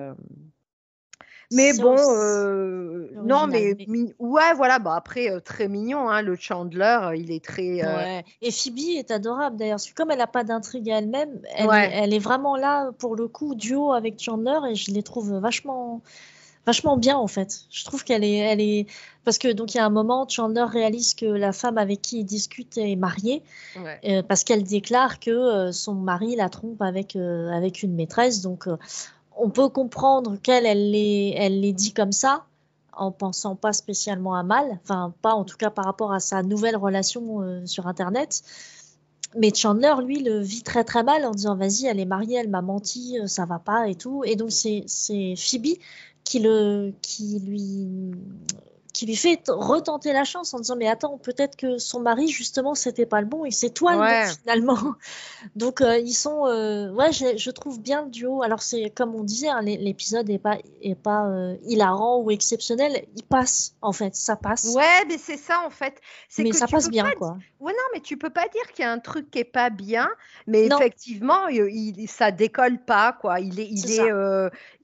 Mais 1.51 1.73
bon, 1.73 1.95
euh, 1.97 3.09
non, 3.23 3.47
mais, 3.47 3.75
ouais, 4.19 4.53
voilà. 4.55 4.79
Bah 4.79 4.95
après, 4.95 5.29
euh, 5.29 5.39
très 5.39 5.67
mignon, 5.67 6.09
hein, 6.09 6.21
le 6.21 6.35
Chandler, 6.35 6.99
il 7.15 7.31
est 7.31 7.43
très. 7.43 7.83
Ouais. 7.83 8.25
Et 8.41 8.51
Phoebe 8.51 8.97
est 8.97 9.11
adorable 9.11 9.57
d'ailleurs, 9.57 9.79
comme 9.95 10.11
elle 10.11 10.17
n'a 10.17 10.27
pas 10.27 10.43
d'intrigue 10.43 10.89
à 10.89 10.97
elle-même, 10.97 11.41
elle, 11.55 11.69
elle, 11.71 12.13
est 12.13 12.19
vraiment 12.19 12.55
là 12.55 12.91
pour 12.97 13.15
le 13.15 13.27
coup 13.27 13.55
duo 13.55 13.93
avec 13.93 14.19
Chandler, 14.19 14.71
et 14.71 14.75
je 14.75 14.91
les 14.91 15.03
trouve 15.03 15.33
vachement 15.33 16.01
vachement 16.65 16.97
bien 16.97 17.17
en 17.17 17.27
fait. 17.27 17.61
Je 17.69 17.83
trouve 17.83 18.03
qu'elle 18.03 18.23
est, 18.23 18.37
elle 18.37 18.61
est, 18.61 18.87
parce 19.25 19.37
que 19.37 19.51
donc 19.51 19.73
il 19.73 19.77
y 19.77 19.79
a 19.79 19.85
un 19.85 19.89
moment, 19.89 20.27
Chandler 20.27 20.63
réalise 20.63 21.13
que 21.13 21.25
la 21.25 21.51
femme 21.51 21.77
avec 21.77 22.01
qui 22.01 22.19
il 22.19 22.25
discute 22.25 22.77
est 22.77 22.95
mariée, 22.95 23.43
euh, 24.05 24.23
parce 24.23 24.43
qu'elle 24.43 24.63
déclare 24.63 25.19
que 25.19 25.31
euh, 25.31 25.71
son 25.71 25.95
mari 25.95 26.35
la 26.35 26.49
trompe 26.49 26.81
avec 26.81 27.15
euh, 27.15 27.49
avec 27.51 27.83
une 27.83 27.95
maîtresse. 27.95 28.41
Donc 28.41 28.67
on 29.43 29.49
peut 29.49 29.69
comprendre 29.69 30.37
qu'elle, 30.41 30.65
elle 30.65 30.91
les, 30.91 31.73
dit 31.73 31.93
comme 31.93 32.13
ça, 32.13 32.45
en 32.93 33.11
pensant 33.11 33.55
pas 33.55 33.73
spécialement 33.73 34.35
à 34.35 34.43
mal, 34.43 34.79
enfin 34.83 35.13
pas 35.21 35.33
en 35.33 35.43
tout 35.43 35.57
cas 35.57 35.69
par 35.69 35.85
rapport 35.85 36.13
à 36.13 36.19
sa 36.19 36.43
nouvelle 36.43 36.77
relation 36.77 37.65
sur 37.65 37.87
Internet. 37.87 38.41
Mais 39.35 39.53
Chandler, 39.53 39.95
lui, 40.05 40.19
le 40.23 40.39
vit 40.39 40.61
très 40.61 40.83
très 40.83 41.03
mal 41.03 41.25
en 41.25 41.31
disant 41.31 41.55
vas-y, 41.55 41.87
elle 41.87 41.99
est 41.99 42.05
mariée, 42.05 42.37
elle 42.37 42.49
m'a 42.49 42.61
menti, 42.61 43.17
ça 43.25 43.45
va 43.45 43.59
pas 43.59 43.89
et 43.89 43.95
tout. 43.95 44.23
Et 44.25 44.35
donc 44.35 44.51
c'est 44.51 44.85
Phoebe 45.35 45.77
qui, 46.23 46.39
le, 46.39 46.93
qui 47.01 47.39
lui 47.39 48.11
qui 49.03 49.07
lui 49.07 49.17
fait 49.17 49.41
retenter 49.49 50.13
la 50.13 50.23
chance 50.23 50.53
en 50.53 50.59
disant 50.59 50.77
mais 50.77 50.87
attends 50.87 51.17
peut-être 51.17 51.57
que 51.57 51.77
son 51.77 51.99
mari 51.99 52.29
justement 52.29 52.73
c'était 52.73 53.05
pas 53.05 53.19
le 53.19 53.27
bon 53.27 53.43
et 53.43 53.51
c'est 53.51 53.71
toi 53.71 53.95
le 53.95 53.99
bon 53.99 54.33
finalement. 54.39 54.95
Donc 55.57 55.81
euh, 55.81 55.97
ils 55.97 56.13
sont 56.13 56.47
euh, 56.47 56.89
ouais 56.93 57.11
je, 57.11 57.49
trouve 57.49 57.81
bien 57.81 58.03
le 58.05 58.09
duo. 58.09 58.43
Alors 58.43 58.61
c'est 58.61 58.91
comme 58.91 59.13
on 59.13 59.25
disait 59.25 59.49
hein, 59.49 59.59
l'épisode 59.61 60.29
est 60.29 60.39
pas 60.39 60.57
est 60.81 60.95
pas 60.95 61.25
euh, 61.25 61.57
hilarant 61.67 62.21
ou 62.21 62.31
exceptionnel. 62.31 63.05
Il 63.17 63.23
passe 63.23 63.75
en 63.81 63.91
fait. 63.91 64.15
Ça 64.15 64.37
passe. 64.37 64.73
Ouais 64.73 65.03
mais 65.09 65.17
c'est 65.17 65.35
ça 65.35 65.63
en 65.65 65.69
fait. 65.69 65.99
Mais 66.37 66.51
que 66.51 66.55
ça 66.55 66.67
passe 66.67 66.89
bien 66.89 67.11
quoi. 67.17 67.37
ouais 67.59 67.73
non 67.73 67.85
mais 67.93 67.99
tu 67.99 68.15
peux 68.15 68.29
pas 68.29 68.47
dire 68.47 68.71
qu'il 68.73 68.85
y 68.85 68.87
a 68.87 68.91
un 68.93 68.99
truc 68.99 69.29
qui 69.31 69.39
est 69.39 69.43
pas 69.43 69.69
bien 69.69 70.07
mais 70.47 70.67
effectivement 70.67 71.49
il, 71.49 72.07
ça 72.07 72.31
décolle 72.31 72.79
pas 72.79 73.11
quoi. 73.11 73.41
Il 73.41 73.59
est 73.59 73.67
il 73.67 73.91
est, 73.91 74.11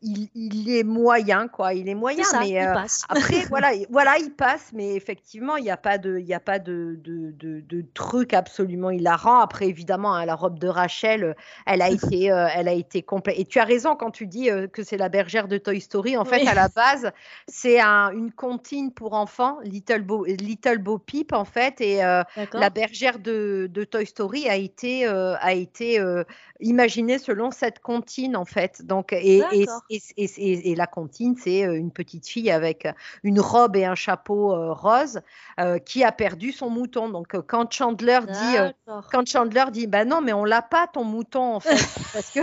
il, 0.02 0.30
il, 0.36 0.70
est 0.70 0.84
moyen 0.84 1.48
quoi 1.48 1.74
il 1.74 1.90
est 1.90 1.96
moyen 1.96 2.24
mais 2.40 2.50
il 2.50 2.74
passe. 2.74 3.04
après 3.10 3.46
voilà 3.50 3.72
voilà, 3.90 4.18
il 4.18 4.32
passe, 4.32 4.72
mais 4.74 4.96
effectivement, 4.96 5.58
il 5.58 5.64
n'y 5.64 5.72
a 5.72 5.78
pas 5.78 5.98
de, 5.98 6.18
il 6.20 6.26
y 6.26 6.34
a 6.34 6.40
pas 6.40 6.60
de, 6.60 7.00
de, 7.04 7.32
de, 7.32 7.86
truc 7.94 8.34
absolument 8.34 8.92
hilarant. 8.92 9.40
Après, 9.40 9.68
évidemment, 9.68 10.14
hein, 10.14 10.26
la 10.26 10.36
robe 10.36 10.60
de 10.60 10.68
Rachel, 10.68 11.36
elle 11.66 11.82
a 11.82 11.90
été, 11.90 12.32
euh, 12.32 12.48
elle 12.54 12.68
a 12.68 12.74
été 12.74 13.02
complète. 13.02 13.40
Et 13.40 13.46
tu 13.46 13.60
as 13.60 13.64
raison 13.64 13.96
quand 13.96 14.12
tu 14.12 14.28
dis 14.28 14.50
euh, 14.50 14.68
que 14.68 14.84
c'est 14.84 14.98
la 14.98 15.10
bergère 15.10 15.48
de 15.48 15.58
Toy 15.58 15.82
Story. 15.82 16.18
En 16.18 16.26
fait, 16.26 16.48
à 16.48 16.54
la 16.54 16.70
base, 16.70 17.12
c'est 17.48 17.80
un, 17.80 18.12
une 18.12 18.32
comptine 18.32 18.92
pour 18.92 19.14
enfants, 19.14 19.58
Little 19.64 20.04
Bo, 20.04 20.26
Little 20.26 20.78
Bo 20.78 20.98
Peep, 20.98 21.34
en 21.34 21.46
fait. 21.46 21.82
Et 21.82 22.04
euh, 22.04 22.24
la 22.54 22.70
bergère 22.70 23.20
de, 23.20 23.70
de, 23.72 23.84
Toy 23.84 24.06
Story 24.06 24.48
a 24.48 24.56
été, 24.56 25.06
a 25.08 25.54
été 25.54 26.02
imaginée 26.60 27.18
selon 27.18 27.52
cette 27.52 27.80
comptine, 27.80 28.36
en 28.36 28.46
fait. 28.46 28.86
Donc, 28.86 29.14
et, 29.14 29.42
et, 29.89 29.89
et, 29.90 30.72
et 30.72 30.76
la 30.76 30.88
comptine, 30.88 31.36
c'est 31.36 31.62
une 31.62 31.92
petite 31.92 32.28
fille 32.28 32.52
avec 32.52 32.88
une 33.24 33.40
robe 33.40 33.76
et 33.76 33.86
un 33.86 33.96
chapeau 33.96 34.54
euh, 34.54 34.74
rose 34.74 35.22
euh, 35.60 35.80
qui 35.80 36.04
a 36.04 36.12
perdu 36.12 36.52
son 36.52 36.70
mouton. 36.70 37.10
Donc 37.10 37.36
euh, 37.36 37.42
quand 37.46 37.72
Chandler 37.72 38.20
dit, 38.28 38.92
quand 39.12 39.28
Chandler 39.28 39.66
dit, 39.72 39.88
bah 39.88 40.06
non, 40.06 40.22
mais 40.22 40.34
on 40.34 40.46
l'a 40.46 40.62
pas 40.62 40.88
ton 40.88 41.04
mouton 41.04 41.56
en 41.56 41.60
fait, 41.60 41.70
parce 42.14 42.30
que 42.30 42.40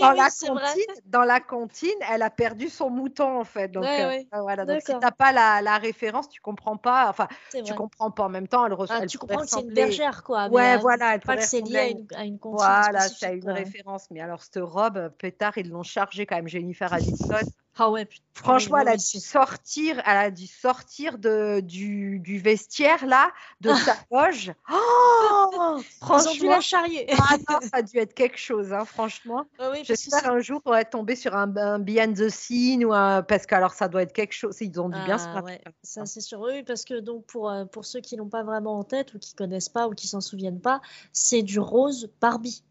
dans, 0.00 0.12
la 0.12 0.28
comptine, 0.28 0.94
dans 1.06 1.22
la 1.22 1.40
comptine, 1.40 1.90
elle 2.12 2.22
a 2.22 2.30
perdu 2.30 2.68
son 2.68 2.90
mouton 2.90 3.40
en 3.40 3.44
fait. 3.44 3.68
Donc 3.68 3.84
voilà, 4.32 4.64
donc 4.64 4.80
si 4.82 4.92
t'as 5.00 5.10
pas 5.10 5.32
la, 5.32 5.62
la, 5.62 5.78
référence, 5.78 6.28
tu 6.28 6.40
comprends 6.40 6.76
pas. 6.76 7.08
Enfin, 7.08 7.28
tu 7.52 7.74
comprends 7.74 8.10
pas 8.10 8.24
en 8.24 8.28
même 8.28 8.48
temps. 8.48 8.66
Elle, 8.66 8.74
ah, 8.88 9.06
tu 9.06 9.18
comprends 9.18 9.42
que 9.42 9.48
c'est 9.48 9.60
une 9.60 9.72
bergère 9.72 10.22
quoi. 10.22 10.48
Ouais, 10.48 10.76
voilà. 10.78 11.14
Elle 11.14 11.20
pas 11.20 11.36
que 11.36 11.44
c'est 11.44 11.60
lié 11.60 11.78
à 11.78 11.88
une, 11.88 12.06
à 12.14 12.24
une 12.24 12.38
comptine. 12.38 12.66
Voilà, 12.66 13.08
c'est 13.08 13.36
une 13.36 13.50
référence. 13.50 14.08
Mais 14.10 14.20
alors 14.20 14.42
cette 14.42 14.62
robe, 14.62 15.10
pétard, 15.18 15.56
ils 15.56 15.68
l'ont 15.70 15.82
chargée 15.82 16.26
quand 16.26 16.36
même. 16.36 16.48
Jennifer 16.48 16.89
Aniston. 16.92 17.44
Ah 17.78 17.90
ouais, 17.90 18.06
Franchement, 18.34 18.78
elle 18.78 18.88
a 18.88 18.96
dû 18.96 19.20
sortir, 19.20 20.02
elle 20.04 20.16
a 20.16 20.30
dû 20.30 20.46
sortir 20.46 21.18
de, 21.18 21.60
du, 21.60 22.18
du 22.18 22.38
vestiaire 22.38 23.06
là, 23.06 23.30
de 23.60 23.72
sa 23.72 23.96
loge. 24.10 24.52
Oh 24.70 25.78
franchement, 26.00 26.50
la 26.50 26.60
charrier. 26.60 27.06
ah 27.12 27.36
non, 27.48 27.60
ça 27.60 27.68
a 27.72 27.82
dû 27.82 27.98
être 27.98 28.14
quelque 28.14 28.38
chose, 28.38 28.72
hein, 28.72 28.84
franchement. 28.84 29.44
Ah 29.58 29.70
oui, 29.70 29.82
J'espère 29.84 30.30
un 30.30 30.40
jour 30.40 30.60
va 30.64 30.84
tomber 30.84 31.16
sur 31.16 31.34
un, 31.34 31.54
un, 31.56 31.78
behind 31.78 32.16
the 32.16 32.28
scene 32.28 32.84
ou 32.84 32.92
un, 32.92 33.22
parce 33.22 33.46
que 33.46 33.54
alors 33.54 33.72
ça 33.72 33.88
doit 33.88 34.02
être 34.02 34.12
quelque 34.12 34.34
chose. 34.34 34.56
Ils 34.60 34.80
ont 34.80 34.88
dû 34.88 34.98
bien 35.04 35.18
se 35.18 35.26
ah 35.28 35.42
Ça 35.82 36.06
c'est 36.06 36.20
sûr, 36.20 36.40
oui, 36.40 36.62
parce 36.62 36.84
que 36.84 37.00
donc 37.00 37.24
pour 37.26 37.50
euh, 37.50 37.64
pour 37.64 37.84
ceux 37.84 38.00
qui 38.00 38.16
l'ont 38.16 38.28
pas 38.28 38.42
vraiment 38.42 38.78
en 38.78 38.84
tête 38.84 39.14
ou 39.14 39.18
qui 39.18 39.34
connaissent 39.34 39.68
pas 39.68 39.88
ou 39.88 39.92
qui 39.92 40.08
s'en 40.08 40.20
souviennent 40.20 40.60
pas, 40.60 40.80
c'est 41.12 41.42
du 41.42 41.60
rose 41.60 42.10
Barbie 42.20 42.62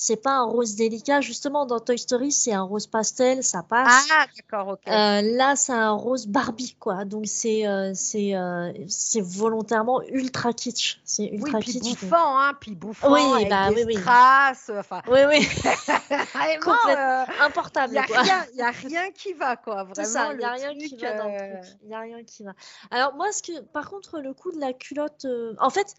c'est 0.00 0.22
pas 0.22 0.36
un 0.36 0.44
rose 0.44 0.76
délicat. 0.76 1.20
Justement, 1.20 1.66
dans 1.66 1.80
Toy 1.80 1.98
Story, 1.98 2.30
c'est 2.30 2.52
un 2.52 2.62
rose 2.62 2.86
pastel, 2.86 3.42
ça 3.42 3.64
passe. 3.64 4.06
Ah, 4.12 4.26
d'accord, 4.36 4.68
ok. 4.74 4.86
Euh, 4.86 5.22
là, 5.36 5.56
c'est 5.56 5.72
un 5.72 5.90
rose 5.90 6.28
Barbie, 6.28 6.76
quoi. 6.78 7.04
Donc, 7.04 7.24
c'est 7.26 7.66
euh, 7.66 7.90
c'est 7.94 8.36
euh, 8.36 8.72
c'est 8.86 9.20
volontairement 9.20 10.00
ultra 10.02 10.52
kitsch. 10.52 11.00
C'est 11.04 11.24
ultra 11.24 11.58
oui, 11.58 11.64
puis 11.64 11.80
kitsch. 11.80 12.00
Bouffant, 12.00 12.38
hein, 12.38 12.52
puis 12.60 12.76
bouffant, 12.76 13.12
oui, 13.12 13.22
avec 13.34 13.48
bah, 13.48 13.72
des 13.72 13.84
oui, 13.84 13.96
strass, 13.96 14.70
enfin. 14.72 15.02
Oui, 15.08 15.18
oui. 15.28 15.40
Complètement 16.62 17.24
importable, 17.40 17.94
Il 17.94 18.54
n'y 18.54 18.62
a, 18.62 18.70
rien 18.70 19.10
qui 19.10 19.32
va, 19.32 19.56
quoi. 19.56 19.82
Vraiment, 19.82 20.08
ça, 20.08 20.32
il 20.32 20.38
n'y 20.38 20.44
a 20.44 20.52
rien 20.52 20.74
qui 20.76 20.96
va 20.96 21.18
dans 21.18 21.24
le 21.24 21.38
truc. 21.38 21.76
Il 21.82 21.88
n'y 21.88 21.94
a 21.96 22.00
rien 22.00 22.22
qui 22.22 22.44
va. 22.44 22.52
Alors, 22.92 23.16
moi, 23.16 23.32
ce 23.32 23.42
que, 23.42 23.60
par 23.62 23.90
contre, 23.90 24.20
le 24.20 24.32
coup 24.32 24.52
de 24.52 24.60
la 24.60 24.72
culotte. 24.72 25.26
En 25.58 25.70
fait, 25.70 25.96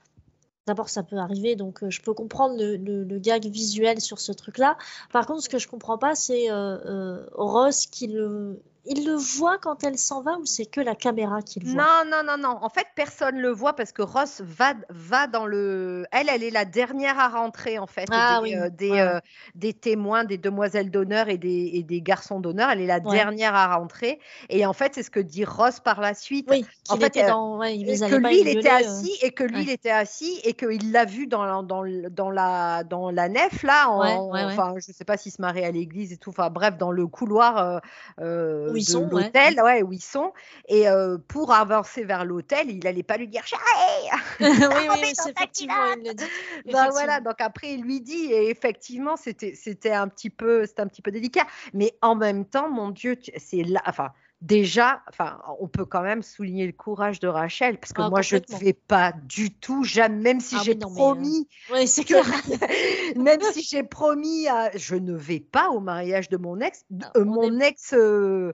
D'abord, 0.69 0.89
ça 0.89 1.01
peut 1.01 1.17
arriver, 1.17 1.55
donc 1.55 1.81
euh, 1.81 1.89
je 1.89 1.99
peux 1.99 2.13
comprendre 2.13 2.53
le, 2.59 3.17
gag 3.17 3.43
visuel 3.47 3.99
sur 3.99 4.19
ce 4.19 4.31
truc-là. 4.31 4.77
Par 5.11 5.25
contre, 5.25 5.41
ce 5.41 5.49
que 5.49 5.57
je 5.57 5.67
comprends 5.67 5.97
pas, 5.97 6.13
c'est 6.13 6.51
euh, 6.51 6.77
euh, 6.85 7.25
Ross 7.33 7.87
qui 7.87 8.05
le, 8.05 8.61
il 8.89 9.05
le 9.05 9.13
voit 9.13 9.59
quand 9.59 9.83
elle 9.83 9.99
s'en 9.99 10.23
va 10.23 10.37
ou 10.39 10.45
c'est 10.45 10.65
que 10.65 10.81
la 10.81 10.95
caméra 10.95 11.43
qui 11.43 11.59
le 11.59 11.69
voit? 11.69 11.83
Non, 11.83 12.09
non, 12.09 12.23
non, 12.25 12.37
non. 12.37 12.57
En 12.63 12.69
fait, 12.69 12.87
personne 12.95 13.37
le 13.37 13.51
voit 13.51 13.73
parce 13.73 13.91
que 13.91 14.01
Ross 14.01 14.41
va, 14.43 14.73
va 14.89 15.27
dans 15.27 15.45
le. 15.45 16.07
Elle, 16.11 16.27
elle 16.27 16.43
est 16.43 16.49
la 16.49 16.65
dernière 16.65 17.19
à 17.19 17.29
rentrer 17.29 17.77
en 17.77 17.85
fait. 17.85 18.07
Ah, 18.11 18.41
des, 18.43 18.55
oui. 18.55 18.71
des, 18.71 18.99
euh, 18.99 19.19
des, 19.53 19.73
témoins, 19.73 20.23
des 20.23 20.39
demoiselles 20.39 20.89
d'honneur 20.89 21.29
et 21.29 21.37
des, 21.37 21.69
et 21.73 21.83
des 21.83 22.01
garçons 22.01 22.39
d'honneur. 22.39 22.71
Elle 22.71 22.81
est 22.81 22.87
la 22.87 22.99
dernière 22.99 23.53
à 23.53 23.75
rentrer. 23.77 24.19
Et 24.49 24.65
en 24.65 24.73
fait, 24.73 24.95
c'est 24.95 25.03
ce 25.03 25.11
que 25.11 25.19
dit 25.19 25.45
Ross 25.45 25.79
par 25.79 26.01
la 26.01 26.15
suite. 26.15 26.47
Oui, 26.49 26.65
en 26.89 26.97
fait, 26.97 27.07
était 27.07 27.27
dans... 27.27 27.61
il 27.61 27.85
que 27.85 28.15
lui, 28.15 28.39
il 28.39 28.47
était 28.47 28.69
assis 28.69 29.13
et 29.21 29.31
que 29.31 29.43
lui, 29.43 29.61
il 29.61 29.69
était 29.69 29.91
assis 29.91 30.39
et 30.43 30.53
qu'il 30.53 30.91
l'a 30.91 31.05
vu 31.05 31.27
dans, 31.27 31.61
dans, 31.61 31.85
dans, 32.09 32.31
la, 32.31 32.83
dans 32.83 33.11
la 33.11 33.29
nef 33.29 33.61
là. 33.61 33.91
En, 33.91 34.33
enfin, 34.33 34.73
je 34.77 34.91
sais 34.91 35.05
pas 35.05 35.15
s'il 35.15 35.31
se 35.31 35.41
marie 35.41 35.63
à 35.63 35.69
l'église 35.69 36.11
et 36.11 36.17
tout. 36.17 36.31
Enfin, 36.31 36.49
bref, 36.49 36.75
dans 36.79 36.91
le 36.91 37.05
couloir. 37.05 37.57
Euh, 37.59 37.79
euh 38.21 38.78
ils 38.79 38.85
sont, 38.85 39.07
l'hôtel, 39.07 39.61
ouais. 39.61 39.83
où 39.83 39.93
ils 39.93 40.01
sont. 40.01 40.33
Et 40.67 40.87
euh, 40.87 41.17
pour 41.27 41.53
avancer 41.53 42.03
vers 42.03 42.25
l'hôtel, 42.25 42.69
il 42.69 42.79
n'allait 42.79 43.03
pas 43.03 43.17
lui 43.17 43.27
dire 43.27 43.45
chérie 43.45 43.61
Oui, 44.39 44.87
oui, 44.89 45.11
c'est 45.13 45.31
effectivement, 45.31 45.93
il 45.97 46.07
le 46.07 46.13
dit. 46.13 46.23
Ben, 46.71 46.89
voilà, 46.91 47.19
donc 47.19 47.35
après, 47.39 47.73
il 47.73 47.81
lui 47.81 48.01
dit, 48.01 48.31
et 48.31 48.49
effectivement, 48.49 49.15
c'était, 49.17 49.91
un 49.91 50.07
petit 50.07 50.29
peu, 50.29 50.65
c'était 50.65 50.81
un 50.81 50.87
petit 50.87 51.01
peu 51.01 51.11
délicat. 51.11 51.45
Mais 51.73 51.93
en 52.01 52.15
même 52.15 52.45
temps, 52.45 52.69
mon 52.69 52.89
Dieu, 52.89 53.17
c'est 53.37 53.63
là, 53.63 53.81
enfin, 53.85 54.11
déjà, 54.41 55.01
enfin, 55.09 55.41
on 55.59 55.67
peut 55.67 55.85
quand 55.85 56.01
même 56.01 56.21
souligner 56.21 56.65
le 56.65 56.71
courage 56.71 57.19
de 57.19 57.27
Rachel, 57.27 57.77
parce 57.77 57.93
que 57.93 58.01
ah, 58.01 58.09
moi, 58.09 58.21
je 58.21 58.37
ne 58.37 58.59
vais 58.59 58.73
pas 58.73 59.13
du 59.23 59.53
tout, 59.53 59.83
jamais, 59.83 60.19
même 60.19 60.39
si 60.39 60.55
ah 60.57 60.61
j'ai 60.63 60.75
promis, 60.75 61.47
euh, 61.71 61.85
même 63.15 63.41
si 63.51 63.63
j'ai 63.63 63.83
promis, 63.83 64.47
à... 64.47 64.71
je 64.75 64.95
ne 64.95 65.13
vais 65.13 65.39
pas 65.39 65.69
au 65.69 65.79
mariage 65.79 66.29
de 66.29 66.37
mon 66.37 66.59
ex, 66.59 66.85
ah, 67.01 67.11
euh, 67.17 67.25
mon 67.25 67.59
ex. 67.59 67.93
Euh, 67.93 68.53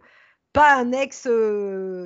pas 0.54 0.78
un 0.78 0.94
ex, 0.94 1.28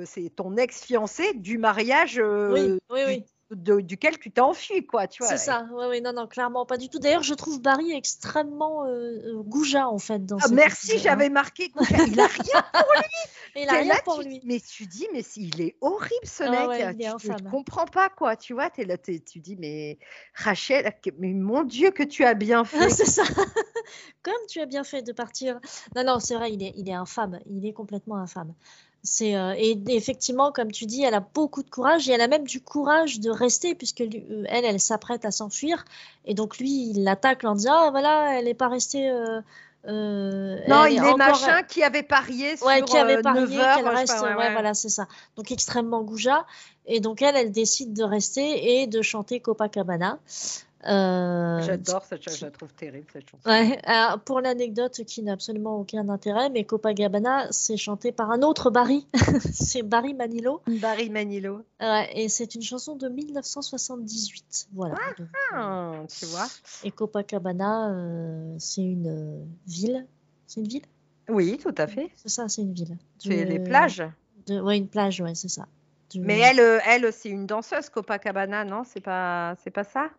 c'est 0.06 0.30
ton 0.34 0.56
ex 0.56 0.82
fiancé 0.82 1.34
du 1.34 1.56
mariage 1.56 2.20
oui, 2.20 2.80
oui, 2.90 3.00
oui 3.06 3.24
duquel 3.50 4.18
tu 4.18 4.30
t'es 4.30 4.40
enfui, 4.40 4.86
quoi, 4.86 5.06
tu 5.06 5.22
vois. 5.22 5.30
C'est 5.30 5.38
ça, 5.38 5.66
oui, 5.72 5.84
oui, 5.88 6.00
non, 6.00 6.12
non, 6.12 6.26
clairement 6.26 6.64
pas 6.66 6.76
du 6.76 6.88
tout. 6.88 6.98
D'ailleurs, 6.98 7.22
je 7.22 7.34
trouve 7.34 7.60
Barry 7.60 7.92
extrêmement 7.92 8.84
euh, 8.84 9.18
euh 9.24 9.42
goujat, 9.42 9.88
en 9.88 9.98
fait, 9.98 10.24
dans 10.24 10.38
ah, 10.40 10.48
Merci, 10.52 10.98
j'avais 10.98 11.28
marqué 11.28 11.72
Il 12.08 12.20
a 12.20 12.26
rien 12.26 12.62
pour 12.72 12.92
lui 12.94 13.10
Il 13.56 13.68
a 13.68 13.72
rien 13.72 13.94
pour 14.04 14.22
lui. 14.22 14.40
Mais 14.44 14.60
tu 14.60 14.86
dis, 14.86 15.06
mais 15.12 15.22
il 15.36 15.60
est 15.60 15.76
horrible, 15.80 16.14
ce 16.24 16.44
ah 16.44 16.68
mec. 16.68 16.96
tu 17.18 17.28
ne 17.28 17.50
comprends 17.50 17.86
pas, 17.86 18.08
quoi, 18.08 18.36
tu 18.36 18.54
vois, 18.54 18.70
es 18.78 18.84
là, 18.84 18.96
tu 18.98 19.20
dis, 19.40 19.56
mais 19.56 19.98
Rachel, 20.34 20.92
mais 21.18 21.32
mon 21.32 21.64
Dieu, 21.64 21.90
que 21.90 22.02
tu 22.02 22.24
as 22.24 22.34
bien 22.34 22.64
fait. 22.64 22.90
c'est 22.90 23.06
ça 23.06 23.24
Comme 24.22 24.46
tu 24.48 24.60
as 24.60 24.66
bien 24.66 24.84
fait 24.84 25.02
de 25.02 25.12
partir. 25.12 25.58
Non, 25.96 26.04
non, 26.04 26.20
c'est 26.20 26.34
vrai, 26.34 26.52
il 26.52 26.62
est, 26.62 26.72
il 26.76 26.88
est 26.88 26.94
infâme, 26.94 27.40
il 27.46 27.66
est 27.66 27.72
complètement 27.72 28.16
infâme. 28.16 28.54
C'est 29.02 29.34
euh, 29.34 29.54
et 29.56 29.80
effectivement, 29.88 30.52
comme 30.52 30.70
tu 30.70 30.84
dis, 30.84 31.02
elle 31.04 31.14
a 31.14 31.20
beaucoup 31.20 31.62
de 31.62 31.70
courage 31.70 32.08
et 32.08 32.12
elle 32.12 32.20
a 32.20 32.28
même 32.28 32.44
du 32.46 32.60
courage 32.60 33.18
de 33.20 33.30
rester 33.30 33.74
puisque 33.74 34.02
euh, 34.02 34.44
elle, 34.48 34.64
elle 34.66 34.78
s'apprête 34.80 35.24
à 35.24 35.30
s'enfuir 35.30 35.84
et 36.26 36.34
donc 36.34 36.58
lui, 36.58 36.90
il 36.90 37.04
l'attaque 37.04 37.44
en 37.44 37.54
disant 37.54 37.72
ah 37.74 37.90
voilà, 37.90 38.38
elle 38.38 38.44
n'est 38.44 38.54
pas 38.54 38.68
restée, 38.68 39.08
euh, 39.10 39.40
Euh, 39.86 40.58
non, 40.68 40.84
il 40.84 40.96
est 40.98 41.00
encore- 41.00 41.16
machin 41.16 41.62
qui 41.62 41.82
avait 41.82 42.02
parié 42.02 42.58
sur 42.58 42.66
Ouais, 42.66 42.82
qui 42.82 42.98
avait 42.98 43.22
parié 43.22 43.40
9 43.56 43.58
heures. 43.58 43.84
reste. 43.94 44.14
pas, 44.14 44.22
ouais, 44.28 44.34
ouais. 44.36 44.52
voilà, 44.52 44.74
c'est 44.74 44.90
ça. 44.90 45.06
Donc 45.36 45.50
extrêmement 45.50 46.02
goujat. 46.02 46.44
Et 46.84 47.00
donc 47.00 47.22
elle, 47.22 47.34
elle 47.34 47.50
décide 47.50 47.94
de 47.94 48.02
rester 48.04 48.82
et 48.82 48.86
de 48.86 49.00
chanter 49.00 49.40
Copacabana. 49.40 50.18
Euh, 50.86 51.60
J'adore 51.62 52.04
cette 52.04 52.22
chanson, 52.22 52.36
je 52.38 52.44
la 52.46 52.50
trouve 52.50 52.72
terrible 52.72 53.06
cette 53.12 53.28
chanson. 53.28 53.48
Ouais, 53.48 53.78
alors, 53.84 54.18
pour 54.20 54.40
l'anecdote 54.40 55.02
qui 55.04 55.22
n'a 55.22 55.32
absolument 55.34 55.78
aucun 55.78 56.08
intérêt, 56.08 56.48
mais 56.50 56.64
Copacabana, 56.64 57.48
c'est 57.50 57.76
chanté 57.76 58.12
par 58.12 58.30
un 58.30 58.42
autre 58.42 58.70
Barry, 58.70 59.06
c'est 59.52 59.82
Barry 59.82 60.14
Manilow, 60.14 60.62
Barry 60.66 61.10
Manilow. 61.10 61.62
Ouais, 61.80 62.10
et 62.14 62.28
c'est 62.28 62.54
une 62.54 62.62
chanson 62.62 62.96
de 62.96 63.08
1978. 63.08 64.68
Voilà. 64.72 64.94
Donc, 65.18 65.20
euh, 65.20 65.24
Ah, 65.54 65.92
tu 66.08 66.24
vois 66.26 66.46
et 66.84 66.90
Copacabana, 66.90 67.90
euh, 67.90 68.56
c'est 68.58 68.82
une 68.82 69.06
euh, 69.08 69.44
ville. 69.66 70.06
C'est 70.46 70.60
une 70.60 70.68
ville? 70.68 70.84
Oui, 71.28 71.58
tout 71.58 71.74
à 71.76 71.86
fait. 71.86 72.10
C'est 72.16 72.28
ça, 72.30 72.48
c'est 72.48 72.62
une 72.62 72.72
ville. 72.72 72.96
C'est 73.18 73.44
les 73.44 73.58
plages. 73.58 74.02
de- 74.46 74.60
ouais, 74.60 74.78
une 74.78 74.88
plage, 74.88 75.20
ouais, 75.20 75.34
c'est 75.34 75.48
ça. 75.48 75.66
Mais 76.16 76.40
elle, 76.40 76.58
euh, 76.58 76.78
elle 76.86 77.12
c'est 77.12 77.28
une 77.28 77.46
danseuse, 77.46 77.88
Copacabana, 77.88 78.64
non? 78.64 78.82
C'est 78.84 79.00
pas, 79.00 79.54
c'est 79.62 79.70
pas 79.70 79.84
ça? 79.84 80.10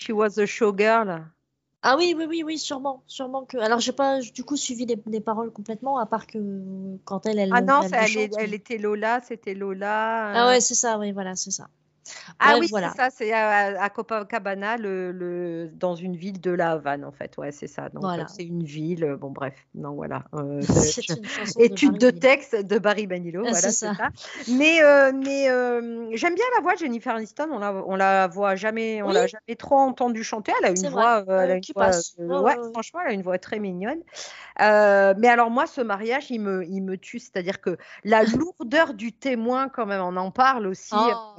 She 0.00 0.12
was 0.12 0.38
a 0.38 0.46
showgirl. 0.46 1.26
Ah 1.82 1.96
oui, 1.96 2.14
oui, 2.16 2.26
oui, 2.28 2.42
oui, 2.44 2.58
sûrement, 2.58 3.02
sûrement 3.06 3.44
que. 3.44 3.56
Alors, 3.58 3.80
j'ai 3.80 3.92
pas 3.92 4.20
du 4.20 4.44
coup 4.44 4.56
suivi 4.56 4.84
les, 4.84 5.00
les 5.06 5.20
paroles 5.20 5.50
complètement, 5.50 5.98
à 5.98 6.06
part 6.06 6.26
que 6.26 6.38
quand 7.04 7.24
elle, 7.26 7.38
elle. 7.38 7.50
Ah 7.52 7.62
non, 7.62 7.82
elle 8.38 8.54
était 8.54 8.76
Lola, 8.78 9.20
c'était 9.22 9.54
Lola. 9.54 10.32
Ah 10.32 10.44
euh. 10.44 10.48
ouais, 10.50 10.60
c'est 10.60 10.74
ça, 10.74 10.98
oui, 10.98 11.12
voilà, 11.12 11.36
c'est 11.36 11.50
ça. 11.50 11.68
Ah 12.38 12.50
Bref, 12.52 12.60
oui, 12.60 12.66
voilà. 12.70 12.90
c'est 12.90 12.96
ça, 12.96 13.10
c'est 13.10 13.32
à, 13.32 13.82
à 13.82 13.90
Copacabana, 13.90 14.76
le, 14.78 15.12
le- 15.12 15.70
dans 15.74 15.94
une 15.94 16.16
ville 16.16 16.40
de 16.40 16.50
la 16.50 16.72
Havane, 16.72 17.04
en 17.04 17.12
fait. 17.12 17.36
Ouais, 17.36 17.52
c'est 17.52 17.66
ça. 17.66 17.88
Donc, 17.90 18.02
Voilà. 18.02 18.22
euh, 18.24 18.26
c'est 18.28 18.44
une 18.44 18.64
ville. 18.64 19.04
euh, 19.04 19.16
Bon, 19.16 19.30
bref. 19.30 19.54
Non, 19.74 19.92
voilà. 19.92 20.24
euh, 20.34 20.60
une 21.16 21.22
de 21.22 21.62
Étude 21.62 21.98
de 21.98 22.10
texte 22.10 22.56
de 22.56 22.78
Barry 22.78 23.06
Manilow, 23.06 23.42
Ah, 23.46 23.50
voilà, 23.50 23.70
c'est 23.70 23.86
ça. 23.86 23.94
ça. 23.94 24.08
Mais, 24.48 24.82
euh, 24.82 25.12
mais 25.12 25.50
euh, 25.50 26.08
j'aime 26.14 26.34
bien 26.34 26.44
la 26.56 26.62
voix 26.62 26.74
de 26.74 26.78
Jennifer 26.78 27.14
Aniston. 27.14 27.48
On 27.52 27.58
la, 27.58 27.72
on 27.74 27.96
la 27.96 28.26
voit 28.28 28.56
jamais, 28.56 29.02
on 29.02 29.08
Oui. 29.08 29.14
l'a 29.14 29.26
jamais 29.26 29.56
trop 29.56 29.76
entendue 29.76 30.24
chanter. 30.24 30.52
Elle 30.60 30.66
a 30.66 30.70
une 30.70 30.88
voix, 30.88 31.22
elle 31.28 31.50
a 31.50 31.54
une 31.56 31.62
Ouais, 32.18 32.56
franchement, 32.72 33.00
elle 33.04 33.10
a 33.10 33.14
une 33.14 33.22
voix 33.22 33.38
très 33.38 33.58
mignonne. 33.58 34.00
Mais 34.58 35.28
alors 35.28 35.50
moi, 35.50 35.66
ce 35.66 35.80
mariage, 35.80 36.30
il 36.30 36.40
me, 36.40 36.64
il 36.64 36.80
me 36.80 36.96
tue. 36.96 37.18
C'est-à-dire 37.18 37.60
que 37.60 37.76
la 38.04 38.22
lourdeur 38.54 38.94
du 38.94 39.12
témoin, 39.12 39.68
quand 39.68 39.86
même, 39.86 40.02
on 40.02 40.16
en 40.16 40.30
parle 40.30 40.66
aussi. 40.66 40.94
Oh. 40.96 41.34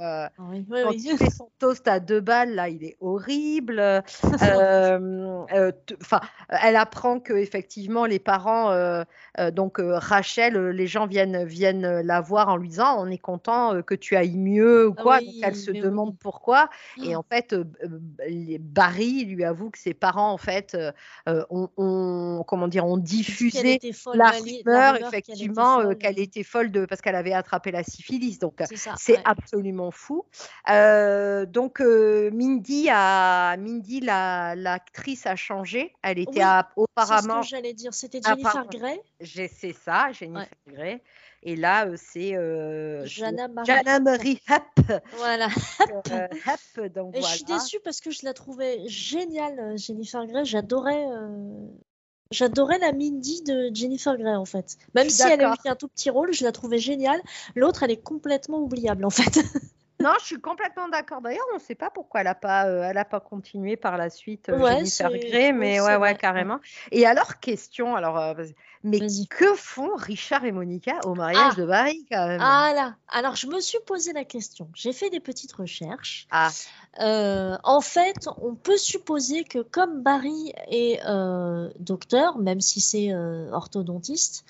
Ah 0.52 0.54
oui, 0.54 0.66
oui, 0.68 0.80
quand 0.82 0.90
oui. 0.90 1.08
il 1.10 1.16
fait 1.16 1.30
son 1.30 1.50
toast 1.58 1.88
à 1.88 1.98
deux 1.98 2.20
balles, 2.20 2.54
là, 2.54 2.68
il 2.68 2.84
est 2.84 2.96
horrible. 3.00 4.02
Euh, 4.42 5.44
euh, 5.52 5.72
elle 6.48 6.76
apprend 6.76 7.20
que 7.20 7.32
effectivement 7.32 8.06
les 8.06 8.18
parents, 8.18 8.70
euh, 8.70 9.04
euh, 9.38 9.50
donc 9.50 9.76
Rachel, 9.80 10.70
les 10.70 10.86
gens 10.86 11.06
viennent 11.06 11.44
viennent 11.44 12.00
la 12.00 12.20
voir 12.20 12.48
en 12.48 12.56
lui 12.56 12.68
disant, 12.68 12.96
on 12.98 13.08
est 13.08 13.18
content 13.18 13.82
que 13.82 13.94
tu 13.94 14.16
ailles 14.16 14.36
mieux 14.36 14.88
ou 14.88 14.94
Ah 14.98 15.02
quoi. 15.02 15.20
donc 15.20 15.28
elle 15.42 15.54
se 15.54 15.70
demande 15.70 16.16
pourquoi. 16.18 16.68
Et 17.02 17.14
en 17.14 17.22
fait, 17.22 17.54
Barry 18.60 19.24
lui 19.24 19.44
avoue 19.44 19.70
que 19.70 19.78
ses 19.78 19.94
parents, 19.94 20.32
en 20.32 20.38
fait, 20.38 20.76
ont, 21.26 21.68
ont- 21.76 22.44
comment 22.46 22.68
dire, 22.68 22.86
ont 22.86 22.98
diffusé 22.98 23.78
folle, 23.92 24.18
la 24.18 24.30
rumeur, 24.30 24.96
effectivement, 24.96 25.82
folle, 25.82 25.98
qu'elle 25.98 26.18
était 26.18 26.42
folle 26.42 26.70
de 26.70 26.84
parce 26.84 27.00
qu'elle 27.00 27.16
avait 27.16 27.34
attrapé 27.34 27.70
la 27.70 27.84
syphilis. 27.84 28.38
Donc 28.38 28.60
C'est 28.96 29.20
absolument 29.24 29.90
fou. 29.90 30.24
Euh, 30.70 31.46
donc 31.46 31.80
euh, 31.80 32.30
Mindy 32.32 32.88
a 32.90 33.56
Mindy 33.56 34.00
la 34.00 34.54
l'actrice 34.54 35.26
a 35.26 35.36
changé. 35.36 35.94
Elle 36.02 36.18
était 36.18 36.30
Oui, 36.36 36.40
à- 36.42 36.68
C'est 36.68 36.74
ce 36.74 36.80
auparavant. 36.82 37.40
que 37.40 37.46
j'allais 37.46 37.74
dire. 37.74 37.92
C'était 37.94 38.20
Jennifer. 38.24 38.66
Grey, 38.70 39.00
J'ai 39.20 39.48
c'est 39.48 39.72
ça, 39.74 40.12
Jennifer 40.12 40.46
Grey. 40.68 41.02
Et 41.44 41.56
là 41.56 41.86
euh, 41.86 41.96
c'est 41.96 42.36
euh, 42.36 43.04
Jana 43.04 43.48
Marie. 43.48 44.40
Hepp. 44.48 45.02
Voilà. 45.16 45.48
euh, 46.12 46.28
Hepp, 46.76 46.92
donc 46.94 47.16
Et 47.16 47.20
voilà. 47.20 47.26
je 47.32 47.36
suis 47.36 47.44
déçue 47.44 47.80
parce 47.82 48.00
que 48.00 48.10
je 48.12 48.24
la 48.24 48.32
trouvais 48.32 48.80
géniale, 48.86 49.76
Jennifer 49.76 50.24
Grey. 50.26 50.44
J'adorais, 50.44 51.04
euh, 51.10 51.66
j'adorais 52.30 52.78
la 52.78 52.92
Mindy 52.92 53.42
de 53.42 53.70
Jennifer 53.74 54.16
Grey 54.16 54.36
en 54.36 54.44
fait. 54.44 54.76
Même 54.94 55.10
si 55.10 55.22
elle 55.22 55.42
a 55.44 55.52
eu 55.52 55.56
qu'un 55.64 55.74
tout 55.74 55.88
petit 55.88 56.10
rôle, 56.10 56.32
je 56.32 56.44
la 56.44 56.52
trouvais 56.52 56.78
géniale. 56.78 57.20
L'autre, 57.56 57.82
elle 57.82 57.90
est 57.90 58.02
complètement 58.02 58.58
oubliable 58.58 59.04
en 59.04 59.10
fait. 59.10 59.40
Non, 60.02 60.12
je 60.20 60.26
suis 60.26 60.40
complètement 60.40 60.88
d'accord. 60.88 61.20
D'ailleurs, 61.20 61.44
on 61.52 61.56
ne 61.56 61.60
sait 61.60 61.74
pas 61.74 61.90
pourquoi 61.90 62.20
elle 62.20 62.26
n'a 62.26 62.34
pas, 62.34 62.66
euh, 62.66 62.82
elle 62.82 62.98
a 62.98 63.04
pas 63.04 63.20
continué 63.20 63.76
par 63.76 63.96
la 63.96 64.10
suite, 64.10 64.48
euh, 64.48 64.58
Ouais, 64.58 64.76
Jennifer 64.78 65.10
Grey, 65.10 65.52
mais 65.52 65.80
ouais, 65.80 65.86
ouais, 65.86 65.96
vrai, 65.96 66.16
carrément. 66.16 66.58
Et 66.90 67.06
alors, 67.06 67.38
question, 67.40 67.94
alors, 67.94 68.18
euh, 68.18 68.34
mais 68.84 68.98
que 69.30 69.54
font 69.54 69.94
Richard 69.94 70.44
et 70.44 70.52
Monica 70.52 70.98
au 71.04 71.14
mariage 71.14 71.52
Ah. 71.56 71.60
de 71.60 71.64
Barry 71.64 72.04
quand 72.10 72.26
même? 72.26 72.40
Ah 72.42 72.72
là. 72.74 72.96
Alors, 73.08 73.36
je 73.36 73.46
me 73.46 73.60
suis 73.60 73.78
posé 73.86 74.12
la 74.12 74.24
question. 74.24 74.68
J'ai 74.74 74.92
fait 74.92 75.08
des 75.10 75.20
petites 75.20 75.52
recherches. 75.52 76.26
Ah, 76.30 76.50
Euh, 77.00 77.56
en 77.64 77.80
fait, 77.80 78.28
on 78.42 78.54
peut 78.54 78.76
supposer 78.76 79.44
que 79.44 79.60
comme 79.60 80.02
Barry 80.02 80.52
est 80.70 81.00
docteur, 81.78 82.36
même 82.38 82.60
si 82.60 82.80
c'est 82.80 83.14
orthodontiste, 83.52 84.44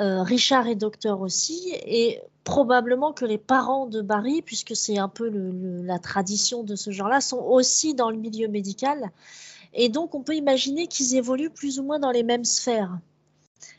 euh, 0.00 0.22
Richard 0.22 0.66
est 0.66 0.74
docteur 0.74 1.20
aussi, 1.20 1.72
et 1.86 2.20
probablement 2.42 3.12
que 3.12 3.24
les 3.24 3.38
parents 3.38 3.86
de 3.86 4.02
Barry, 4.02 4.42
puisque 4.42 4.76
c'est 4.76 4.98
un 4.98 5.08
peu 5.08 5.30
la 5.30 5.98
tradition 5.98 6.62
de 6.62 6.76
ce 6.76 6.90
genre-là, 6.90 7.20
sont 7.20 7.38
aussi 7.38 7.94
dans 7.94 8.10
le 8.10 8.16
milieu 8.16 8.48
médical. 8.48 9.10
Et 9.72 9.88
donc, 9.88 10.14
on 10.14 10.22
peut 10.22 10.36
imaginer 10.36 10.86
qu'ils 10.86 11.16
évoluent 11.16 11.50
plus 11.50 11.78
ou 11.78 11.82
moins 11.82 11.98
dans 11.98 12.10
les 12.10 12.22
mêmes 12.22 12.44
sphères. 12.44 12.98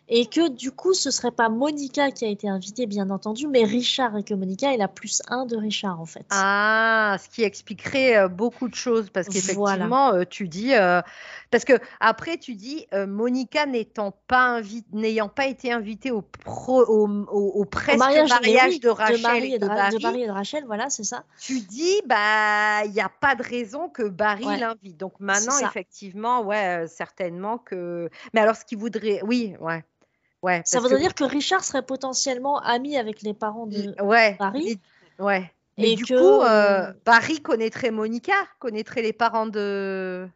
Et 0.08 0.28
que 0.28 0.50
du 0.50 0.72
coup, 0.72 0.94
ce 0.94 1.10
serait 1.10 1.32
pas 1.32 1.50
Monica 1.50 2.12
qui 2.12 2.26
a 2.26 2.28
été 2.28 2.48
invitée, 2.48 2.86
bien 2.86 3.10
entendu, 3.10 3.48
mais 3.48 3.64
Richard, 3.64 4.16
et 4.18 4.24
que 4.24 4.34
Monica 4.36 4.72
est 4.74 4.78
la 4.78 4.88
plus 4.88 5.22
un 5.30 5.46
de 5.46 5.56
Richard, 5.58 6.00
en 6.00 6.06
fait. 6.06 6.26
Ah, 6.30 7.18
ce 7.20 7.28
qui 7.30 7.42
expliquerait 7.44 8.16
euh, 8.18 8.28
beaucoup 8.28 8.68
de 8.68 8.76
choses 8.76 9.10
parce 9.10 9.28
Voilà. 9.28 9.40
qu'effectivement, 9.42 10.14
euh, 10.14 10.24
tu 10.30 10.48
dis, 10.48 10.76
euh, 10.76 11.02
parce 11.50 11.66
que 11.66 11.74
après 12.00 12.38
tu 12.38 12.54
dis, 12.56 12.86
Monica 13.08 13.66
n'étant 13.66 14.12
pas 14.28 14.62
n'ayant 14.94 15.30
pas 15.30 15.48
été 15.48 15.72
invitée 15.72 16.12
au, 16.12 16.22
pro, 16.22 16.84
au, 16.84 17.08
au- 17.08 17.62
au 17.62 17.66
presque 17.66 17.98
mariage, 18.00 18.32
oui, 18.70 18.80
de 18.80 18.90
Rachel 18.90 19.22
Marie 19.22 19.54
et 19.54 19.60
de 19.60 19.68
Barry, 19.68 19.96
de 19.96 20.02
Barry 20.02 20.22
et 20.24 20.28
de 20.28 20.32
Rachel, 20.32 20.66
voilà, 20.66 20.90
c'est 20.90 21.04
ça. 21.04 21.24
tu 21.40 21.60
dis, 21.62 22.02
bah, 22.06 22.84
il 22.86 22.92
n'y 22.92 23.02
a 23.02 23.10
pas 23.10 23.36
de 23.36 23.44
raison 23.44 23.90
que 23.90 24.04
Barry 24.04 24.46
Ouais. 24.46 24.60
l'invite. 24.60 24.98
Donc 24.98 25.14
maintenant, 25.20 25.58
effectivement, 25.60 26.42
ouais, 26.44 26.86
certainement 26.88 27.58
que. 27.58 28.10
Mais 28.34 28.42
alors, 28.42 28.56
ce 28.56 28.66
qu'il 28.66 28.78
voudrait, 28.78 29.22
oui, 29.24 29.56
ouais, 29.60 29.84
ouais. 30.46 30.62
Ça 30.66 30.80
voudrait 30.80 30.98
que- 30.98 31.02
dire 31.02 31.14
que 31.16 31.24
Richard 31.24 31.64
serait 31.64 31.82
potentiellement 31.86 32.60
ami 32.60 32.98
avec 32.98 33.22
les 33.22 33.34
parents 33.34 33.66
de. 33.68 33.94
Ouais. 34.02 34.36
Barry. 34.40 34.80
ouais. 35.20 35.52
Mais 35.78 35.92
Et 35.92 35.96
du 35.96 36.06
que, 36.06 36.14
coup, 36.18 36.42
euh, 36.44 36.94
Barry 37.06 37.42
connaîtrait 37.42 37.92
Monica, 37.92 38.34
connaîtrait 38.60 39.02
les 39.02 39.12
parents 39.14 39.48
de. 39.48 40.28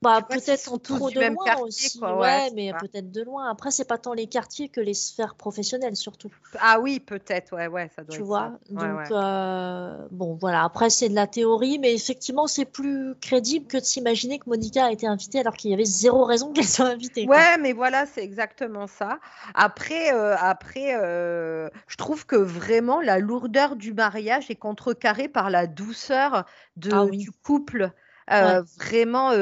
Bah, 0.00 0.24
peut-être 0.28 0.78
tous 0.78 0.96
trop 0.96 1.10
de 1.10 1.18
même 1.18 1.34
loin 1.34 1.44
quartier, 1.44 1.66
aussi. 1.66 1.98
quoi, 1.98 2.16
ouais, 2.18 2.50
mais 2.54 2.72
peut-être 2.80 3.10
de 3.10 3.22
loin. 3.22 3.50
Après, 3.50 3.72
c'est 3.72 3.84
pas 3.84 3.98
tant 3.98 4.12
les 4.12 4.28
quartiers 4.28 4.68
que 4.68 4.80
les 4.80 4.94
sphères 4.94 5.34
professionnelles, 5.34 5.96
surtout. 5.96 6.30
Ah 6.60 6.78
oui, 6.78 7.00
peut-être, 7.00 7.56
ouais, 7.56 7.66
ouais, 7.66 7.90
ça 7.96 8.04
doit 8.04 8.14
Tu 8.14 8.20
être 8.20 8.26
vois? 8.26 8.52
ça. 8.68 8.74
Ouais, 8.74 8.88
Donc, 8.88 8.98
ouais. 8.98 9.08
euh, 9.10 10.06
bon, 10.12 10.34
voilà. 10.40 10.62
Après, 10.62 10.88
c'est 10.88 11.08
de 11.08 11.16
la 11.16 11.26
théorie, 11.26 11.80
mais 11.80 11.94
effectivement, 11.94 12.46
c'est 12.46 12.64
plus 12.64 13.16
crédible 13.20 13.66
que 13.66 13.76
de 13.78 13.82
s'imaginer 13.82 14.38
que 14.38 14.48
Monica 14.48 14.86
a 14.86 14.92
été 14.92 15.08
invitée 15.08 15.40
alors 15.40 15.54
qu'il 15.54 15.72
y 15.72 15.74
avait 15.74 15.84
zéro 15.84 16.24
raison 16.24 16.52
qu'elle 16.52 16.68
soit 16.68 16.86
invitée. 16.86 17.26
quoi. 17.26 17.36
Ouais, 17.36 17.58
mais 17.58 17.72
voilà, 17.72 18.06
c'est 18.06 18.22
exactement 18.22 18.86
ça. 18.86 19.18
Après, 19.54 20.14
euh, 20.14 20.36
après 20.38 20.94
euh, 20.94 21.68
je 21.88 21.96
trouve 21.96 22.24
que 22.24 22.36
vraiment 22.36 23.00
la 23.00 23.18
lourdeur 23.18 23.74
du 23.74 23.92
mariage 23.94 24.48
est 24.48 24.54
contrecarrée 24.56 25.28
par 25.28 25.50
la 25.50 25.66
douceur 25.66 26.44
de, 26.76 26.92
Ah 26.92 27.04
oui. 27.04 27.18
du 27.18 27.32
couple. 27.32 27.90
Euh, 28.30 28.62
Vraiment, 28.78 29.30
euh, 29.32 29.34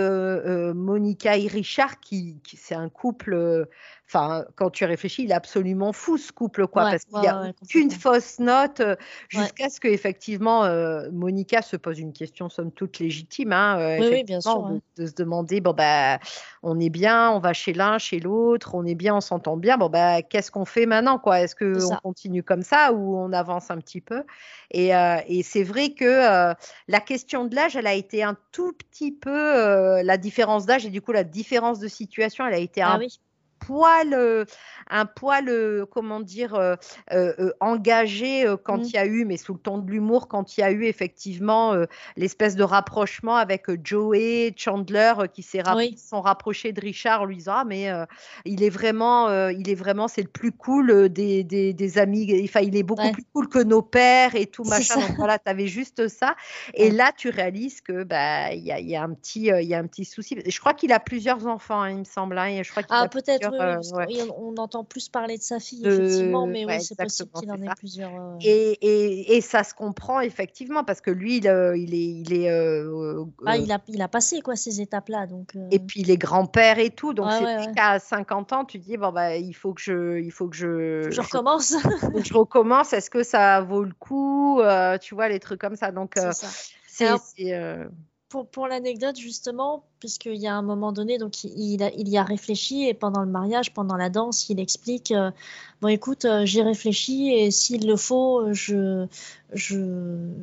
euh, 0.70 0.74
Monica 0.74 1.36
et 1.36 1.48
Richard, 1.48 2.00
qui, 2.00 2.40
qui- 2.44 2.56
c'est 2.56 2.74
un 2.74 2.88
couple. 2.88 3.66
Enfin, 4.08 4.44
quand 4.54 4.70
tu 4.70 4.84
réfléchis, 4.84 5.24
il 5.24 5.32
est 5.32 5.34
absolument 5.34 5.92
fou 5.92 6.16
ce 6.16 6.30
couple, 6.30 6.68
quoi, 6.68 6.84
Ouais, 6.84 6.90
parce 6.92 7.04
qu'il 7.04 7.20
n'y 7.20 7.26
a 7.26 7.52
complètement. 7.60 7.90
fausse 7.98 8.38
note 8.38 8.78
euh, 8.80 8.94
jusqu'à 9.28 9.68
ce 9.68 9.80
que 9.80 9.88
effectivement 9.88 10.64
euh, 10.64 11.10
Monica 11.10 11.60
se 11.60 11.76
pose 11.76 11.98
une 11.98 12.12
question 12.12 12.48
somme 12.48 12.70
toute 12.70 13.00
légitime, 13.00 13.52
hein, 13.52 13.78
euh, 13.80 13.98
Oui, 13.98 14.08
oui, 14.12 14.24
bien 14.24 14.40
sûr, 14.40 14.52
effectivement, 14.52 14.80
de, 14.96 15.06
se 15.06 15.12
demander 15.14 15.60
bon 15.60 15.72
bah 15.72 16.20
on 16.62 16.78
est 16.78 16.88
bien, 16.88 17.32
on 17.32 17.40
va 17.40 17.52
chez 17.52 17.72
l'un, 17.72 17.98
chez 17.98 18.20
l'autre, 18.20 18.76
on 18.76 18.84
est 18.84 18.94
bien, 18.94 19.16
on 19.16 19.20
s'entend 19.20 19.56
bien. 19.56 19.76
Bon 19.76 19.88
bah 19.88 20.22
qu'est-ce 20.22 20.52
qu'on 20.52 20.64
fait 20.64 20.86
maintenant, 20.86 21.18
quoi? 21.18 21.40
Est-ce 21.40 21.56
que 21.56 21.78
C'est 21.80 21.92
on 21.92 21.96
continue 21.96 22.44
comme 22.44 22.62
ça 22.62 22.92
ou 22.92 23.16
on 23.16 23.32
avance 23.32 23.72
un 23.72 23.78
petit 23.78 24.00
peu? 24.00 24.22
Et, 24.70 24.94
euh, 24.94 25.16
et 25.26 25.42
c'est 25.42 25.64
vrai 25.64 25.94
que 25.94 26.54
la 26.86 27.00
question 27.00 27.44
de 27.44 27.56
l'âge, 27.56 27.74
elle 27.74 27.88
a 27.88 27.94
été 27.94 28.22
un 28.22 28.36
tout 28.52 28.72
petit 28.72 29.10
peu 29.10 30.00
la 30.02 30.16
différence 30.16 30.64
d'âge 30.64 30.86
et 30.86 30.90
du 30.90 31.02
coup 31.02 31.12
la 31.12 31.24
différence 31.24 31.80
de 31.80 31.88
situation, 31.88 32.46
elle 32.46 32.54
a 32.54 32.58
été 32.58 32.82
Ah 32.82 32.94
un 32.94 32.98
oui. 32.98 33.18
Poil, 33.58 34.14
euh, 34.14 34.44
un 34.88 35.06
poil, 35.06 35.48
euh, 35.48 35.86
comment 35.86 36.20
dire, 36.20 36.54
euh, 36.54 37.50
engagé 37.60 38.46
quand 38.64 38.78
mmh. 38.78 38.82
il 38.84 38.90
y 38.90 38.98
a 38.98 39.06
eu, 39.06 39.24
mais 39.24 39.36
sous 39.36 39.54
le 39.54 39.58
ton 39.58 39.78
de 39.78 39.90
l'humour, 39.90 40.28
quand 40.28 40.56
il 40.56 40.60
y 40.60 40.64
a 40.64 40.70
eu 40.70 40.84
effectivement 40.84 41.74
l'espèce 42.16 42.56
de 42.56 42.62
rapprochement 42.62 43.36
avec 43.36 43.66
Joey, 43.84 44.52
Chandler, 44.56 45.14
qui 45.32 45.42
s'est 45.42 45.62
sont 45.96 46.20
rapprochés 46.20 46.72
de 46.72 46.80
Richard 46.80 47.22
en 47.22 47.24
lui 47.24 47.36
disant 47.38 47.54
ah 47.56 47.64
mais 47.64 47.90
il 48.44 48.62
est 48.62 48.70
vraiment, 48.70 49.48
il 49.48 49.68
est 49.68 49.74
vraiment, 49.74 50.08
c'est 50.08 50.22
le 50.22 50.28
plus 50.28 50.52
cool 50.52 51.08
des, 51.08 51.44
des, 51.44 51.98
amis. 51.98 52.42
Enfin, 52.44 52.60
il 52.60 52.76
est 52.76 52.82
beaucoup 52.82 53.10
plus 53.10 53.24
cool 53.32 53.48
que 53.48 53.62
nos 53.62 53.82
pères 53.82 54.34
et 54.34 54.46
tout 54.46 54.64
machin. 54.64 55.00
Donc 55.00 55.16
voilà, 55.16 55.38
tu 55.38 55.50
avais 55.50 55.66
juste 55.66 56.08
ça. 56.08 56.36
Et 56.74 56.90
là, 56.90 57.12
tu 57.16 57.30
réalises 57.30 57.80
que 57.80 58.04
bah 58.04 58.52
il 58.52 58.64
y 58.64 58.72
a, 58.72 58.80
y 58.80 58.96
a, 58.96 59.02
un 59.02 59.14
petit, 59.14 59.46
il 59.46 59.66
y 59.66 59.74
a 59.74 59.78
un 59.78 59.86
petit 59.86 60.04
souci. 60.04 60.38
Je 60.46 60.60
crois 60.60 60.74
qu'il 60.74 60.92
a 60.92 61.00
plusieurs 61.00 61.46
enfants, 61.46 61.82
hein, 61.82 61.90
il 61.90 61.98
me 61.98 62.04
semble. 62.04 62.38
Hein, 62.38 62.62
je 62.62 62.70
crois 62.70 62.82
ah 62.90 63.08
peut-être 63.08 63.45
on 64.36 64.56
entend 64.56 64.84
plus 64.84 65.08
parler 65.08 65.38
de 65.38 65.42
sa 65.42 65.60
fille, 65.60 65.86
effectivement, 65.86 66.46
mais 66.46 66.64
oui, 66.64 66.80
c'est 66.80 66.96
possible 66.96 67.30
qu'il 67.38 67.50
en 67.50 67.56
ait 67.56 67.74
plusieurs. 67.76 68.10
Et, 68.42 69.36
et, 69.36 69.40
ça 69.40 69.64
se 69.64 69.74
comprend, 69.74 70.20
effectivement, 70.20 70.84
parce 70.84 71.00
que 71.00 71.10
lui, 71.10 71.38
il, 71.38 71.48
euh, 71.48 71.76
il 71.76 71.94
est. 71.94 72.06
Il, 72.06 72.32
est 72.32 72.50
euh, 72.50 73.24
ah, 73.44 73.56
il, 73.56 73.70
a, 73.72 73.78
il 73.88 74.02
a 74.02 74.08
passé 74.08 74.40
quoi, 74.40 74.56
ces 74.56 74.80
étapes-là. 74.80 75.26
Donc, 75.26 75.56
Et 75.70 75.78
puis, 75.78 76.00
il 76.00 76.10
est 76.10 76.16
grand-père 76.16 76.78
et 76.78 76.90
tout. 76.90 77.14
Donc, 77.14 77.30
c'est 77.30 77.72
qu'à 77.74 77.98
50 77.98 78.52
ans, 78.52 78.64
tu 78.64 78.78
dis, 78.78 78.96
bon, 78.96 79.12
bah, 79.12 79.36
il 79.36 79.54
faut 79.54 79.72
que 79.72 79.80
je. 79.80 80.18
Il 80.20 80.32
faut 80.32 80.48
que 80.48 80.56
je, 80.56 81.08
je 81.10 81.20
recommence. 81.20 81.74
je, 82.24 82.34
recommence. 82.34 82.92
Est-ce 82.92 83.10
que 83.10 83.22
ça 83.22 83.60
vaut 83.60 83.84
le 83.84 83.94
coup 83.98 84.60
euh, 84.60 84.98
Tu 84.98 85.14
vois, 85.14 85.28
les 85.28 85.40
trucs 85.40 85.60
comme 85.60 85.76
ça. 85.76 85.92
Donc, 85.92 86.14
c'est. 86.86 87.12
Pour, 88.28 88.48
pour 88.48 88.66
l'anecdote, 88.66 89.16
justement, 89.16 89.84
puisqu'il 90.00 90.36
y 90.36 90.48
a 90.48 90.54
un 90.54 90.62
moment 90.62 90.90
donné, 90.92 91.16
donc 91.16 91.44
il, 91.44 91.80
il, 91.80 92.08
y 92.08 92.18
a 92.18 92.24
réfléchi 92.24 92.88
et 92.88 92.94
pendant 92.94 93.20
le 93.20 93.30
mariage, 93.30 93.72
pendant 93.72 93.96
la 93.96 94.10
danse, 94.10 94.48
il 94.50 94.58
explique 94.58 95.12
euh, 95.12 95.30
Bon, 95.80 95.88
écoute, 95.88 96.24
euh, 96.24 96.44
j'ai 96.44 96.62
réfléchi 96.62 97.30
et 97.32 97.50
s'il 97.50 97.86
le 97.86 97.96
faut, 97.96 98.52
je, 98.52 99.06
je, 99.52 99.76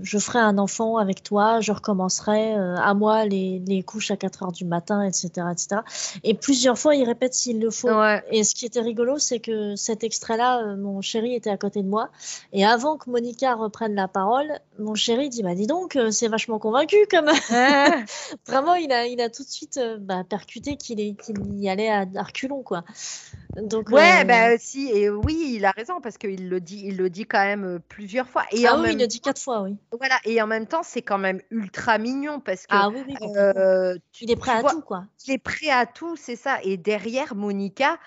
je, 0.01 0.17
ferai 0.17 0.39
un 0.39 0.57
enfant 0.57 0.97
avec 0.97 1.23
toi, 1.23 1.59
je 1.59 1.71
recommencerai 1.71 2.55
euh, 2.55 2.75
à 2.77 2.93
moi 2.93 3.25
les, 3.25 3.61
les, 3.65 3.83
couches 3.83 4.11
à 4.11 4.17
4 4.17 4.43
heures 4.43 4.51
du 4.51 4.65
matin, 4.65 5.03
etc. 5.03 5.47
etc. 5.51 5.81
Et 6.23 6.33
plusieurs 6.33 6.77
fois, 6.77 6.95
il 6.95 7.03
répète 7.05 7.33
s'il 7.33 7.59
le 7.59 7.69
faut. 7.69 7.89
Et 8.31 8.43
ce 8.43 8.55
qui 8.55 8.65
était 8.65 8.81
rigolo, 8.81 9.19
c'est 9.19 9.39
que 9.39 9.75
cet 9.75 10.03
extrait-là, 10.03 10.75
mon 10.75 11.01
chéri 11.01 11.35
était 11.35 11.49
à 11.49 11.57
côté 11.57 11.83
de 11.83 11.87
moi. 11.87 12.09
Et 12.53 12.65
avant 12.65 12.97
que 12.97 13.09
Monica 13.09 13.53
reprenne 13.55 13.95
la 13.95 14.07
parole, 14.07 14.59
mon 14.79 14.95
chéri 14.95 15.29
dit 15.29 15.43
Bah, 15.43 15.55
dis 15.55 15.67
donc, 15.67 15.97
c'est 16.11 16.27
vachement 16.27 16.59
convaincu, 16.59 16.97
comme. 17.09 17.29
Vraiment, 18.47 18.75
il 18.75 18.91
a, 18.91 19.05
il 19.07 19.21
a 19.21 19.29
tout 19.29 19.43
de 19.43 19.49
suite 19.49 19.77
euh, 19.77 19.97
bah, 19.99 20.23
percuté 20.27 20.77
qu'il 20.77 20.99
y 20.99 21.69
allait 21.69 21.89
à 21.89 22.05
Arculon, 22.15 22.63
quoi. 22.63 22.83
Donc, 23.55 23.89
ouais, 23.89 24.25
bah, 24.25 24.57
si, 24.57 24.89
et 24.89 25.09
oui, 25.09 25.53
il 25.55 25.65
a 25.65 25.71
raison 25.71 26.01
parce 26.01 26.17
qu'il 26.17 26.49
le 26.49 26.59
dit, 26.59 26.81
il 26.85 26.97
le 26.97 27.09
dit 27.09 27.25
quand 27.25 27.43
même 27.43 27.63
euh, 27.63 27.79
plusieurs 27.87 28.27
fois. 28.27 28.43
Et 28.51 28.65
ah 28.65 28.79
oui, 28.79 28.92
il 28.93 28.99
le 28.99 29.07
dit 29.07 29.19
quatre 29.19 29.41
fois, 29.41 29.61
oui. 29.61 29.77
Voilà, 29.97 30.19
et 30.25 30.41
en 30.41 30.47
même 30.47 30.67
temps, 30.67 30.83
c'est 30.83 31.01
quand 31.01 31.17
même 31.17 31.41
ultra 31.49 31.97
mignon 31.97 32.39
parce 32.39 32.67
que. 32.67 32.75
Ah 32.75 32.89
oui, 32.89 33.03
oui, 33.07 33.15
euh, 33.37 33.97
il 34.21 34.31
est 34.31 34.35
prêt 34.35 34.51
à 34.51 34.63
tout, 34.63 34.81
quoi. 34.81 35.05
Il 35.25 35.33
est 35.33 35.37
prêt 35.37 35.69
à 35.69 35.85
tout, 35.85 36.15
c'est 36.15 36.35
ça. 36.35 36.59
Et 36.63 36.77
derrière, 36.77 37.35
Monica, 37.35 37.97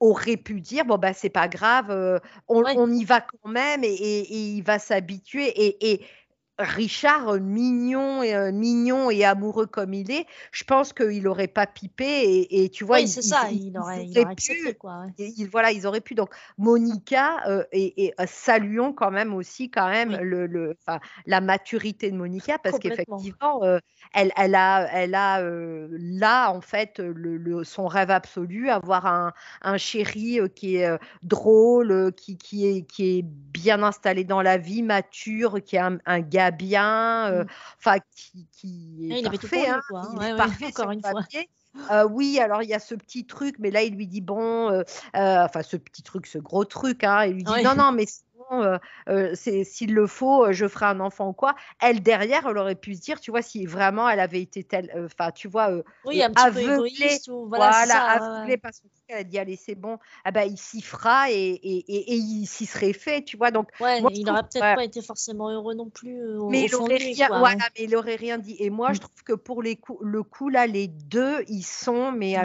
aurait 0.00 0.36
pu 0.36 0.60
dire 0.60 0.84
bon 0.84 0.98
bah 0.98 1.12
c'est 1.12 1.30
pas 1.30 1.46
grave, 1.46 2.20
on, 2.48 2.90
y 2.90 3.04
va 3.04 3.20
quand 3.20 3.48
même 3.48 3.84
et, 3.84 4.56
il 4.56 4.62
va 4.62 4.80
s'habituer 4.80 5.46
et, 5.46 5.92
et, 5.92 6.04
Richard, 6.58 7.28
euh, 7.28 7.40
mignon 7.40 8.22
et, 8.22 8.34
euh, 8.34 8.52
mignon 8.52 9.10
et 9.10 9.24
amoureux 9.24 9.66
comme 9.66 9.92
il 9.92 10.10
est, 10.12 10.26
je 10.52 10.62
pense 10.62 10.92
qu'il 10.92 11.24
n'aurait 11.24 11.48
pas 11.48 11.66
pipé 11.66 12.46
et, 12.48 12.68
tu 12.70 12.84
vois, 12.84 12.98
oui, 12.98 13.08
c'est 13.08 13.22
ça, 13.22 13.48
il, 13.50 13.76
aurait, 13.76 14.06
pu, 14.36 14.74
quoi, 14.74 15.06
voilà, 15.50 15.72
ils 15.72 15.84
auraient 15.86 16.00
pu. 16.00 16.14
Donc 16.14 16.30
Monica 16.56 17.44
euh, 17.48 17.64
et, 17.72 18.14
saluons 18.26 18.92
quand 18.92 19.10
même 19.10 19.34
aussi 19.34 19.68
quand 19.68 19.88
même 19.88 20.16
le, 20.16 20.76
la 21.26 21.40
maturité 21.40 22.10
de 22.10 22.16
Monica 22.16 22.58
parce 22.58 22.78
qu'effectivement, 22.78 23.60
elle, 24.12 24.32
elle, 24.36 24.54
a, 24.54 24.88
elle 24.92 25.14
a 25.16 25.42
là 25.42 26.52
en 26.52 26.60
fait 26.60 27.00
le, 27.00 27.64
son 27.64 27.88
rêve 27.88 28.10
absolu, 28.10 28.70
avoir 28.70 29.06
un, 29.06 29.32
un 29.62 29.76
chéri 29.76 30.38
qui 30.54 30.76
est 30.76 30.98
drôle, 31.24 32.12
qui, 32.16 32.38
qui, 32.38 32.66
est, 32.66 32.82
qui 32.82 33.18
est 33.18 33.22
bien 33.22 33.82
installé 33.82 34.22
dans 34.22 34.42
la 34.42 34.56
vie, 34.56 34.82
mature, 34.82 35.60
qui 35.64 35.76
est 35.76 35.80
un, 35.80 35.98
un 36.06 36.20
gars 36.20 36.43
bien, 36.50 37.26
euh, 37.30 37.44
mmh. 37.44 37.48
enfin 37.78 37.98
qui, 38.14 38.46
qui 38.52 39.08
est 39.10 39.20
il 39.20 39.30
parfait, 39.30 39.68
hein, 39.68 39.80
hein. 39.92 40.36
parfait 40.36 40.66
encore 40.66 40.90
une 40.90 41.02
fois. 41.02 41.22
Euh, 41.90 42.06
oui, 42.08 42.38
alors 42.38 42.62
il 42.62 42.68
y 42.68 42.74
a 42.74 42.78
ce 42.78 42.94
petit 42.94 43.26
truc, 43.26 43.56
mais 43.58 43.70
là 43.70 43.82
il 43.82 43.94
lui 43.94 44.06
dit 44.06 44.20
bon, 44.20 44.70
euh, 44.70 44.82
enfin 45.12 45.62
ce 45.62 45.76
petit 45.76 46.02
truc, 46.02 46.26
ce 46.26 46.38
gros 46.38 46.64
truc, 46.64 47.02
hein, 47.02 47.24
il 47.24 47.34
lui 47.34 47.44
dit 47.44 47.62
non 47.62 47.74
non 47.74 47.92
mais 47.92 48.06
euh, 48.62 48.78
euh, 49.08 49.32
c'est 49.34 49.64
s'il 49.64 49.94
le 49.94 50.06
faut, 50.06 50.46
euh, 50.46 50.52
je 50.52 50.66
ferai 50.66 50.86
un 50.86 51.00
enfant 51.00 51.28
ou 51.28 51.32
quoi. 51.32 51.54
Elle 51.80 52.02
derrière, 52.02 52.46
elle 52.48 52.58
aurait 52.58 52.74
pu 52.74 52.94
se 52.94 53.00
dire, 53.00 53.20
tu 53.20 53.30
vois, 53.30 53.42
si 53.42 53.66
vraiment 53.66 54.08
elle 54.08 54.20
avait 54.20 54.40
été 54.40 54.64
telle, 54.64 54.90
enfin, 55.04 55.30
tu 55.30 55.48
vois, 55.48 55.70
oui, 56.04 56.22
un 56.22 56.30
petit 56.30 56.44
aveuglée, 56.44 57.18
ou, 57.28 57.46
voilà, 57.48 57.70
voilà 57.70 58.00
aveuglée 58.10 58.56
parce 58.56 58.82
qu'elle 59.08 59.18
a 59.18 59.24
dit 59.24 59.38
allez 59.38 59.56
c'est 59.56 59.74
bon, 59.74 59.98
ah 60.24 60.30
bah, 60.30 60.44
il 60.44 60.58
s'y 60.58 60.82
fera 60.82 61.30
et, 61.30 61.34
et, 61.34 61.78
et, 61.78 62.14
il 62.14 62.46
s'y 62.46 62.66
serait 62.66 62.92
fait, 62.92 63.22
tu 63.22 63.36
vois. 63.36 63.50
Donc, 63.50 63.68
ouais, 63.80 64.02
il 64.12 64.24
n'aurait 64.24 64.42
peut-être 64.42 64.76
pas 64.76 64.84
été 64.84 65.02
forcément 65.02 65.50
heureux 65.50 65.74
non 65.74 65.90
plus. 65.90 66.20
mais, 66.50 66.64
il 66.64 66.74
aurait 66.74 66.96
rien, 66.96 67.28
voilà, 67.28 67.64
mais 67.76 67.84
il 67.84 67.96
aurait 67.96 68.16
rien 68.16 68.38
dit. 68.38 68.56
Et 68.58 68.70
moi, 68.70 68.92
je 68.92 68.98
mmh. 68.98 69.00
trouve 69.00 69.22
que 69.24 69.32
pour 69.32 69.62
les 69.62 69.76
coups, 69.76 70.00
le 70.02 70.22
coup 70.22 70.48
là, 70.48 70.66
les 70.66 70.88
deux, 70.88 71.44
ils 71.48 71.62
sont, 71.62 72.12
mais 72.12 72.34
bah 72.34 72.40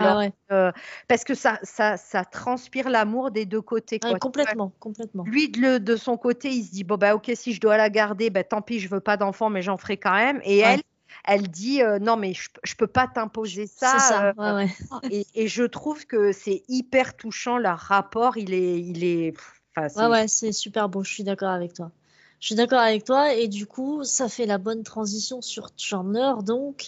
alors, 0.50 0.74
parce 1.08 1.24
que 1.24 1.36
ça, 1.36 1.60
ça, 1.64 1.98
ça 1.98 2.26
transpire 2.26 2.90
l'amour 2.90 3.32
des 3.32 3.46
deux 3.46 3.62
côtés. 3.62 4.00
Quoi, 4.00 4.18
complètement, 4.20 4.72
complètement. 4.80 5.24
Lui 5.26 5.50
de, 5.50 5.78
de 5.78 5.96
son 6.00 6.18
côté, 6.18 6.50
il 6.50 6.64
se 6.64 6.72
dit 6.72 6.84
bon 6.84 6.98
bah 6.98 7.14
ok 7.16 7.32
si 7.36 7.54
je 7.54 7.62
dois 7.62 7.78
la 7.78 7.90
garder, 7.90 8.30
bah 8.30 8.44
tant 8.44 8.62
pis, 8.62 8.80
je 8.80 8.90
veux 8.90 9.00
pas 9.00 9.18
d'enfant, 9.18 9.50
mais 9.50 9.62
j'en 9.62 9.78
ferai 9.78 9.98
quand 9.98 10.16
même. 10.16 10.42
Et 10.44 10.60
elle, 10.60 10.82
elle 11.26 11.48
dit 11.48 11.84
euh, 11.84 12.00
non 12.00 12.18
mais 12.18 12.34
je, 12.34 12.76
peux 12.76 12.88
pas 12.88 13.08
t'imposer 13.08 13.68
ça. 13.68 14.00
ça. 14.00 14.34
Euh, 14.38 14.66
et, 15.12 15.28
et, 15.36 15.48
je 15.48 15.64
trouve 15.64 16.06
que 16.06 16.32
c'est 16.32 16.64
hyper 16.68 17.16
touchant 17.16 17.58
leur 17.58 17.78
rapport. 17.78 18.38
Il 18.38 18.54
est, 18.54 18.80
il 18.80 19.04
est. 19.04 19.34
Ouais 19.78 20.08
ouais, 20.08 20.28
c'est 20.28 20.52
super 20.52 20.90
beau. 20.90 21.04
Je 21.04 21.14
suis 21.14 21.24
d'accord 21.24 21.52
avec 21.52 21.74
toi. 21.74 21.92
Je 22.40 22.48
suis 22.48 22.56
d'accord 22.56 22.80
avec 22.80 23.04
toi 23.04 23.34
et 23.34 23.48
du 23.48 23.66
coup 23.66 24.04
ça 24.04 24.30
fait 24.30 24.46
la 24.46 24.58
bonne 24.58 24.84
transition 24.84 25.42
sur 25.42 25.70
Chandler 25.78 26.32
donc 26.46 26.88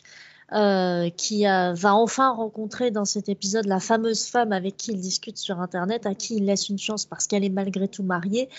euh, 0.54 1.10
qui 1.10 1.46
va 1.46 1.96
enfin 1.96 2.32
rencontrer 2.32 2.92
dans 2.92 3.06
cet 3.06 3.30
épisode 3.30 3.66
la 3.66 3.80
fameuse 3.80 4.26
femme 4.26 4.52
avec 4.52 4.78
qui 4.78 4.92
il 4.92 5.00
discute 5.00 5.38
sur 5.38 5.60
Internet, 5.60 6.06
à 6.06 6.16
qui 6.16 6.38
il 6.38 6.46
laisse 6.46 6.70
une 6.70 6.80
chance 6.80 7.06
parce 7.06 7.28
qu'elle 7.28 7.44
est 7.44 7.50
malgré 7.50 7.88
tout 7.88 8.04
mariée. 8.04 8.50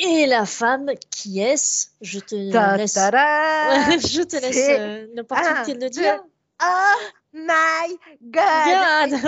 Et 0.00 0.26
la 0.26 0.46
femme, 0.46 0.90
qui 1.10 1.40
est-ce? 1.40 1.88
Je 2.00 2.18
te 2.18 2.34
laisse, 2.34 2.94
je 4.12 4.22
te 4.22 4.36
laisse 4.36 4.68
euh, 4.70 5.06
l'opportunité 5.14 5.74
de 5.74 5.84
le 5.84 5.90
dire. 5.90 6.20
Oh 6.62 6.96
my 7.32 7.98
God, 8.22 9.18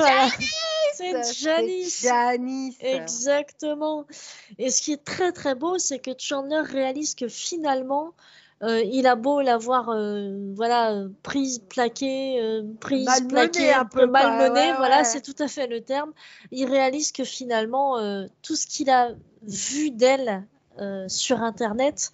C'est 0.94 1.34
Janice. 1.34 2.02
Janice. 2.02 2.76
Exactement. 2.80 4.06
Et 4.58 4.70
ce 4.70 4.82
qui 4.82 4.92
est 4.92 5.04
très 5.04 5.32
très 5.32 5.54
beau, 5.54 5.78
c'est 5.78 5.98
que 5.98 6.10
Chandler 6.18 6.60
réalise 6.60 7.14
que 7.14 7.28
finalement, 7.28 8.12
euh, 8.62 8.80
il 8.80 9.08
a 9.08 9.16
beau 9.16 9.40
l'avoir 9.40 9.88
euh, 9.88 10.52
voilà 10.54 11.04
prise 11.24 11.58
plaquée 11.58 12.40
euh, 12.40 12.62
prise 12.78 13.08
plaquée 13.28 13.72
un 13.72 13.84
peu 13.84 14.06
malmenée 14.06 14.72
voilà 14.76 15.02
c'est 15.02 15.20
tout 15.20 15.34
à 15.40 15.48
fait 15.48 15.66
le 15.66 15.80
terme. 15.80 16.12
Il 16.52 16.66
réalise 16.70 17.10
que 17.10 17.24
finalement 17.24 17.96
tout 18.42 18.54
ce 18.54 18.66
qu'il 18.66 18.90
a 18.90 19.10
vu 19.42 19.90
d'elle 19.90 20.46
sur 21.08 21.42
internet 21.42 22.12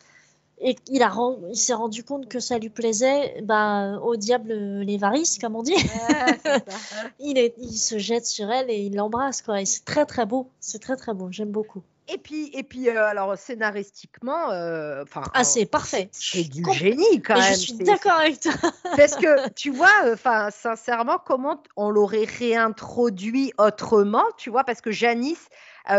et 0.61 0.77
il 0.89 1.03
a 1.03 1.15
il 1.51 1.57
s'est 1.57 1.75
rendu 1.75 2.03
compte 2.03 2.29
que 2.29 2.41
ça 2.41 2.59
lui 2.59 2.71
plaisait 2.71 3.43
bah 3.43 3.99
au 4.03 4.17
diable 4.17 4.53
les 4.53 4.97
varices 4.97 5.39
comme 5.39 5.55
on 5.55 5.63
dit. 5.63 5.77
Il 7.21 7.39
est 7.39 7.55
il 7.59 7.77
se 7.77 7.99
jette 7.99 8.27
sur 8.27 8.51
elle 8.51 8.71
et 8.71 8.79
il 8.79 8.97
l'embrasse 8.97 9.43
quoi. 9.43 9.61
Et 9.61 9.67
c'est 9.67 9.85
très 9.85 10.07
très 10.07 10.27
beau. 10.27 10.49
C'est 10.61 10.81
très 10.81 10.97
très 10.97 11.15
beau. 11.15 11.29
J'aime 11.31 11.51
beaucoup 11.51 11.83
et 12.09 12.19
puis, 12.19 12.51
et 12.55 12.63
puis 12.63 12.89
euh, 12.89 13.07
alors 13.07 13.37
scénaristiquement, 13.37 14.51
euh, 14.51 15.03
enfin, 15.03 15.23
ah 15.35 15.45
c'est 15.45 15.67
parfait. 15.67 16.09
C'est 16.13 16.45
du 16.45 16.65
génie 16.73 17.21
quand 17.23 17.35
même. 17.35 17.53
Je 17.53 17.59
suis 17.59 17.75
d'accord 17.75 18.19
avec 18.21 18.41
toi. 18.41 18.53
Parce 18.97 19.17
que 19.17 19.49
tu 19.51 19.71
vois, 19.71 19.93
euh, 20.05 20.15
enfin, 20.15 20.51
sincèrement, 20.51 21.19
comment 21.19 21.63
on 21.77 21.91
l'aurait 21.91 22.25
réintroduit 22.25 23.53
autrement, 23.59 24.25
tu 24.37 24.51
vois, 24.51 24.65
parce 24.65 24.81
que 24.81 24.91
Janice, 24.91 25.49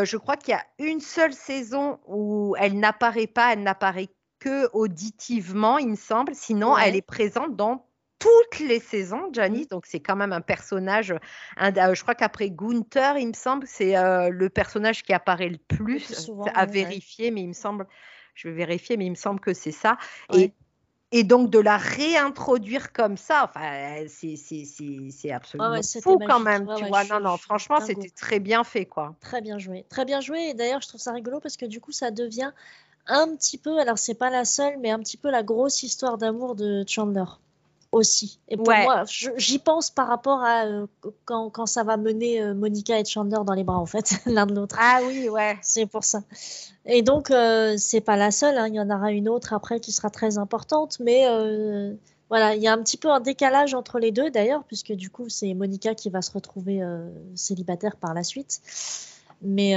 je 0.03 0.17
crois 0.17 0.35
qu'il 0.35 0.53
y 0.53 0.57
a 0.57 0.63
une 0.79 0.99
seule 0.99 1.33
saison 1.33 1.99
où 2.07 2.55
elle 2.59 2.79
n'apparaît 2.79 3.27
pas, 3.27 3.53
elle 3.53 3.63
n'apparaît 3.63 4.09
que 4.39 4.69
auditivement, 4.73 5.77
il 5.77 5.89
me 5.89 5.95
semble. 5.95 6.33
Sinon, 6.35 6.77
elle 6.77 6.95
est 6.95 7.01
présente 7.01 7.55
dans 7.55 7.88
toutes 8.19 8.59
les 8.59 8.79
saisons, 8.79 9.29
Janice. 9.33 9.65
Mmh. 9.65 9.69
Donc, 9.69 9.85
c'est 9.85 9.99
quand 9.99 10.15
même 10.15 10.33
un 10.33 10.41
personnage. 10.41 11.11
Euh, 11.11 11.93
je 11.93 12.01
crois 12.01 12.15
qu'après 12.15 12.49
Gunther, 12.49 13.17
il 13.17 13.29
me 13.29 13.33
semble, 13.33 13.65
c'est 13.67 13.97
euh, 13.97 14.29
le 14.29 14.49
personnage 14.49 15.03
qui 15.03 15.13
apparaît 15.13 15.49
le 15.49 15.57
plus. 15.57 16.29
à 16.53 16.65
vérifier, 16.65 17.31
mais 17.31 17.41
il 17.41 17.49
me 17.49 17.53
semble. 17.53 17.87
Je 18.35 18.47
vais 18.47 18.55
vérifier, 18.55 18.95
mais 18.97 19.05
il 19.05 19.11
me 19.11 19.15
semble 19.15 19.39
que 19.39 19.53
c'est 19.53 19.71
ça. 19.71 19.97
Et 20.33 20.53
et 21.11 21.23
donc 21.23 21.49
de 21.49 21.57
la 21.57 21.77
réintroduire 21.77 22.93
comme 22.93 23.17
ça, 23.17 23.43
enfin, 23.43 24.05
c'est 24.07 25.31
absolument 25.31 25.81
fou 26.03 26.19
quand 26.19 26.39
même, 26.39 26.67
tu 26.77 26.85
vois. 26.85 27.03
non, 27.05 27.19
non, 27.19 27.37
franchement, 27.37 27.79
c'était 27.81 28.09
très 28.09 28.39
bien 28.39 28.63
fait, 28.63 28.85
quoi. 28.85 29.15
Très 29.19 29.41
bien 29.41 29.57
joué, 29.57 29.85
très 29.89 30.05
bien 30.05 30.21
joué. 30.21 30.49
Et 30.49 30.53
d'ailleurs, 30.53 30.81
je 30.81 30.87
trouve 30.87 31.01
ça 31.01 31.11
rigolo 31.11 31.39
parce 31.39 31.57
que 31.57 31.65
du 31.65 31.81
coup, 31.81 31.91
ça 31.91 32.11
devient 32.11 32.51
un 33.07 33.35
petit 33.35 33.57
peu, 33.57 33.79
alors 33.79 33.97
c'est 33.97 34.13
pas 34.13 34.29
la 34.29 34.45
seule, 34.45 34.77
mais 34.79 34.91
un 34.91 34.99
petit 34.99 35.17
peu 35.17 35.31
la 35.31 35.41
grosse 35.41 35.81
histoire 35.81 36.19
d'amour 36.19 36.55
de 36.55 36.83
Chandler 36.87 37.25
aussi. 37.91 38.39
Et 38.47 38.57
pour 38.57 38.67
moi, 38.67 39.03
j'y 39.37 39.59
pense 39.59 39.89
par 39.89 40.07
rapport 40.07 40.43
à 40.43 40.65
euh, 40.65 40.87
quand, 41.25 41.49
quand, 41.49 41.65
ça 41.65 41.83
va 41.83 41.97
mener 41.97 42.41
euh, 42.41 42.53
Monica 42.53 42.99
et 42.99 43.05
Chandler 43.05 43.39
dans 43.45 43.53
les 43.53 43.63
bras, 43.63 43.79
en 43.79 43.85
fait, 43.85 44.19
l'un 44.25 44.45
de 44.45 44.55
l'autre. 44.55 44.75
Ah 44.79 44.99
oui, 45.05 45.29
ouais. 45.29 45.57
C'est 45.61 45.85
pour 45.85 46.03
ça. 46.03 46.21
Et 46.85 47.01
donc, 47.01 47.31
euh, 47.31 47.75
c'est 47.77 48.01
pas 48.01 48.15
la 48.15 48.31
seule, 48.31 48.57
hein. 48.57 48.67
il 48.67 48.75
y 48.75 48.79
en 48.79 48.89
aura 48.89 49.11
une 49.11 49.29
autre 49.29 49.53
après 49.53 49.79
qui 49.79 49.91
sera 49.91 50.09
très 50.09 50.37
importante, 50.37 50.99
mais 50.99 51.25
voilà, 52.29 52.53
il 52.53 52.61
y 52.61 52.67
a 52.67 52.73
un 52.73 52.77
petit 52.77 52.97
peu 52.97 53.09
un 53.09 53.19
décalage 53.19 53.73
entre 53.73 53.97
les 53.97 54.11
deux 54.11 54.29
d'ailleurs, 54.29 54.63
puisque 54.63 54.91
du 54.91 55.09
coup, 55.09 55.29
c'est 55.29 55.51
Monica 55.55 55.95
qui 55.95 56.11
va 56.11 56.21
se 56.21 56.31
retrouver 56.31 56.81
célibataire 57.33 57.95
par 57.95 58.13
la 58.13 58.23
suite. 58.23 58.61
Mais, 59.41 59.75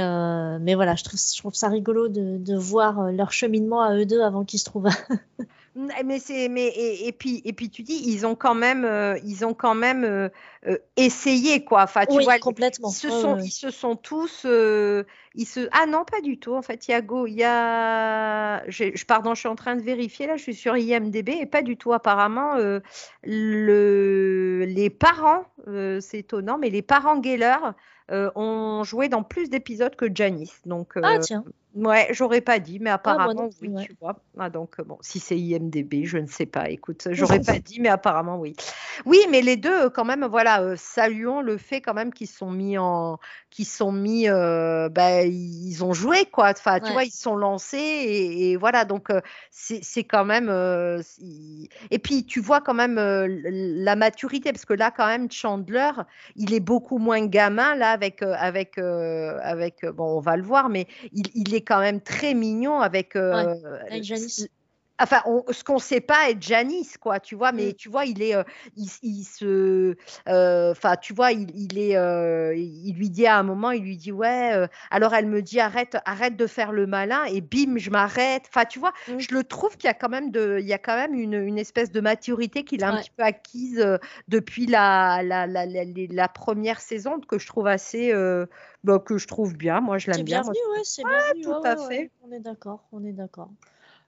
mais 0.59 0.75
voilà, 0.75 0.93
je 0.95 1.03
trouve, 1.03 1.19
je 1.19 1.37
trouve 1.39 1.55
ça 1.55 1.69
rigolo 1.69 2.09
de, 2.09 2.37
de 2.37 2.55
voir 2.55 3.11
leur 3.11 3.31
cheminement 3.31 3.81
à 3.81 3.95
eux 3.95 4.05
deux 4.05 4.21
avant 4.21 4.45
qu'ils 4.45 4.59
se 4.59 4.65
trouvent. 4.65 4.89
Mais 5.75 6.19
c'est 6.19 6.49
mais 6.49 6.67
et, 6.67 7.11
puis 7.11 7.41
et 7.45 7.53
puis 7.53 7.71
tu 7.71 7.81
dis 7.81 7.99
ils 8.05 8.27
ont 8.27 8.35
quand 8.35 8.53
même 8.53 8.85
euh, 8.85 9.17
ils 9.23 9.43
ont 9.43 9.55
quand 9.55 9.73
même 9.73 10.03
euh, 10.03 10.29
euh, 10.67 10.77
essayé 10.97 11.63
quoi. 11.63 11.83
Enfin 11.83 12.05
tu 12.05 12.17
oui, 12.17 12.25
vois 12.25 12.37
complètement. 12.37 12.89
Ils 12.89 12.93
se 12.93 13.09
sont 13.09 13.37
ils 13.39 13.49
se 13.49 13.71
sont 13.71 13.95
tous 13.95 14.45
ils 14.45 15.47
se 15.47 15.67
ah 15.71 15.87
non 15.87 16.05
pas 16.05 16.21
du 16.21 16.37
tout. 16.37 16.53
En 16.53 16.61
fait 16.61 16.87
il 16.87 16.91
y 16.91 16.93
a 16.93 17.01
go 17.01 17.25
il 17.25 17.33
y 17.33 17.43
a 17.43 18.63
je 18.69 19.03
pardon 19.05 19.33
je 19.33 19.39
suis 19.39 19.49
en 19.49 19.55
train 19.55 19.75
de 19.75 19.81
vérifier 19.81 20.27
là 20.27 20.37
je 20.37 20.43
suis 20.43 20.53
sur 20.53 20.77
IMDb 20.77 21.29
et 21.29 21.47
pas 21.47 21.63
du 21.63 21.75
tout. 21.75 21.91
Apparemment 21.91 22.53
le 23.23 24.65
les 24.67 24.89
parents 24.91 25.45
c'est 25.65 26.19
étonnant 26.19 26.59
mais 26.59 26.69
les 26.69 26.83
parents 26.83 27.21
Geller 27.21 27.57
ont 28.09 28.83
joué 28.83 29.09
dans 29.09 29.23
plus 29.23 29.49
d'épisodes 29.49 29.95
que 29.95 30.05
Janice. 30.13 30.61
Donc 30.67 30.93
ah 31.01 31.17
tiens 31.17 31.43
Ouais, 31.75 32.07
j'aurais 32.11 32.41
pas 32.41 32.59
dit, 32.59 32.77
mais 32.79 32.91
ah, 32.91 32.95
apparemment 32.95 33.49
oui, 33.61 33.85
tu 33.85 33.95
vois. 33.99 34.15
Ah, 34.37 34.51
donc 34.51 34.79
bon, 34.81 34.99
si 35.01 35.19
c'est 35.19 35.37
IMDB, 35.37 36.05
je 36.05 36.19
ne 36.19 36.27
sais 36.27 36.45
pas. 36.45 36.69
Écoute, 36.69 37.07
j'aurais 37.11 37.39
pas 37.39 37.57
dit, 37.57 37.79
mais 37.79 37.89
apparemment 37.89 38.37
oui. 38.37 38.55
Oui, 39.05 39.17
mais 39.31 39.41
les 39.41 39.57
deux, 39.57 39.89
quand 39.89 40.05
même, 40.05 40.23
voilà, 40.25 40.61
euh, 40.61 40.75
saluons 40.77 41.41
le 41.41 41.57
fait 41.57 41.81
quand 41.81 41.95
même 41.95 42.13
qu'ils 42.13 42.27
sont 42.27 42.51
mis 42.51 42.77
en, 42.77 43.17
qu'ils 43.49 43.65
sont 43.65 43.91
mis, 43.91 44.29
euh, 44.29 44.87
bah, 44.89 45.23
ils 45.23 45.83
ont 45.83 45.93
joué 45.93 46.25
quoi. 46.25 46.51
Enfin, 46.51 46.79
tu 46.79 46.91
vois, 46.91 47.05
ils 47.05 47.11
sont 47.11 47.35
lancés 47.35 47.77
et, 47.77 48.55
voilà. 48.55 48.85
Donc 48.85 49.09
euh, 49.09 49.21
c'est 49.49 50.03
quand 50.03 50.25
même. 50.25 50.49
et 51.89 51.99
puis 51.99 52.23
tu 52.23 52.39
vois 52.39 52.61
quand 52.61 52.75
même 52.75 52.95
la 52.95 53.95
maturité 53.95 54.51
parce 54.51 54.65
que 54.65 54.73
là 54.73 54.91
quand 54.95 55.07
même 55.07 55.31
Chandler, 55.31 55.91
il 56.35 56.53
est 56.53 56.59
beaucoup 56.59 56.99
moins 56.99 57.25
gamin 57.25 57.73
là 57.75 57.89
avec 57.89 58.21
avec 58.21 58.77
avec. 58.77 59.85
Bon, 59.87 60.17
on 60.17 60.19
va 60.19 60.37
le 60.37 60.43
voir, 60.43 60.69
mais 60.69 60.87
il, 61.13 61.27
il 61.33 61.55
est 61.55 61.62
quand 61.63 61.79
même 61.79 62.01
très 62.01 62.33
mignon 62.33 62.79
avec, 62.79 63.15
euh, 63.15 63.55
Enfin, 64.99 65.23
ce 65.49 65.63
qu'on 65.63 65.75
ne 65.75 65.79
sait 65.79 66.01
pas 66.01 66.29
est 66.29 66.41
Janice, 66.41 66.99
quoi, 66.99 67.19
tu 67.19 67.33
vois, 67.33 67.51
mais 67.51 67.69
mm. 67.69 67.73
tu 67.73 67.89
vois, 67.89 68.05
il 68.05 68.21
est, 68.21 68.35
euh, 68.35 68.43
il, 68.77 69.23
se, 69.23 69.95
euh, 70.29 70.71
enfin, 70.71 70.95
tu 70.97 71.13
vois, 71.13 71.31
il, 71.31 71.79
est, 71.79 71.97
il 72.55 72.93
lui 72.93 73.09
dit 73.09 73.25
à 73.25 73.37
un 73.39 73.43
moment, 73.43 73.71
il 73.71 73.81
lui 73.81 73.97
dit, 73.97 74.11
ouais, 74.11 74.67
alors 74.91 75.15
elle 75.15 75.25
me 75.25 75.41
dit, 75.41 75.59
arrête, 75.59 75.97
arrête 76.05 76.37
de 76.37 76.45
faire 76.45 76.71
le 76.71 76.85
malin, 76.85 77.23
et 77.25 77.41
bim, 77.41 77.77
je 77.77 77.89
m'arrête. 77.89 78.43
Enfin, 78.47 78.65
tu 78.65 78.77
vois, 78.77 78.93
mm. 79.07 79.17
je 79.17 79.33
le 79.33 79.43
trouve 79.43 79.77
qu'il 79.77 79.87
y 79.87 79.91
a 79.91 79.95
quand 79.95 80.09
même 80.09 80.29
de, 80.29 80.59
il 80.61 80.67
y 80.67 80.73
a 80.73 80.77
quand 80.77 80.95
même 80.95 81.15
une, 81.15 81.33
une 81.33 81.57
espèce 81.57 81.91
de 81.91 81.99
maturité 81.99 82.63
qu'il 82.63 82.83
a 82.83 82.91
un 82.91 83.01
petit 83.01 83.11
peu 83.17 83.23
acquise 83.23 83.83
depuis 84.27 84.67
la 84.67 85.21
la, 85.23 85.47
la, 85.47 85.65
la, 85.65 86.27
première 86.27 86.79
saison, 86.79 87.19
que 87.19 87.39
je 87.39 87.47
trouve 87.47 87.65
assez, 87.65 88.13
bah, 88.83 88.99
que 88.99 89.17
je 89.17 89.27
trouve 89.27 89.55
bien. 89.55 89.81
Moi, 89.81 89.97
je 89.97 90.11
l'aime 90.11 90.23
bien. 90.23 90.41
Bienvenue, 90.41 90.59
ouais, 90.75 90.83
c'est 90.83 91.03
bienvenu. 91.03 91.43
Tout 91.43 91.65
à 91.65 91.77
fait. 91.87 92.11
on 92.27 92.31
est 92.31 92.39
d'accord, 92.39 92.83
on 92.91 93.03
est 93.03 93.13
d'accord. 93.13 93.49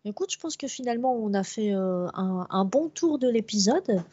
Écoute, 0.04 0.32
je 0.32 0.38
pense 0.38 0.56
que 0.56 0.68
finalement, 0.68 1.16
on 1.16 1.34
a 1.34 1.44
fait 1.44 1.74
euh, 1.74 2.08
un, 2.14 2.46
un, 2.50 2.66
bon 2.66 2.90
tour 2.90 3.18
de 3.18 3.28
l'épisode. 3.28 4.04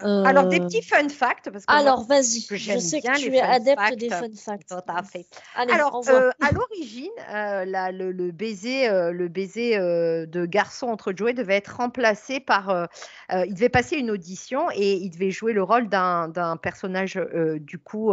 Alors, 0.00 0.46
des 0.46 0.60
euh, 0.60 0.64
petits 0.64 0.82
fun 0.82 1.08
facts. 1.08 1.50
Parce 1.50 1.64
que 1.64 1.72
Alors, 1.72 2.04
vas-y. 2.04 2.40
Je 2.50 2.78
sais 2.78 3.00
que 3.00 3.18
tu 3.18 3.34
es 3.34 3.40
adepte 3.40 3.96
des 3.96 4.10
fun 4.10 4.28
facts. 4.34 4.68
Tout 4.68 4.76
à 4.88 5.02
fait. 5.02 5.26
Alors, 5.54 6.02
euh, 6.08 6.30
à 6.40 6.52
l'origine, 6.52 7.10
euh, 7.30 7.64
le, 7.64 8.30
baiser, 8.30 8.88
le 8.88 9.28
baiser 9.28 9.78
de 9.78 10.46
garçon 10.46 10.88
entre 10.88 11.12
Joey 11.12 11.32
devait 11.34 11.56
être 11.56 11.76
remplacé 11.76 12.40
par. 12.40 12.88
il 13.30 13.54
devait 13.54 13.68
passer 13.68 13.96
une 13.96 14.10
audition 14.10 14.70
et 14.74 14.94
il 14.94 15.10
devait 15.10 15.30
jouer 15.30 15.52
le 15.52 15.62
rôle 15.62 15.88
d'un 15.88 16.58
personnage, 16.60 17.18
du 17.60 17.78
coup, 17.78 18.12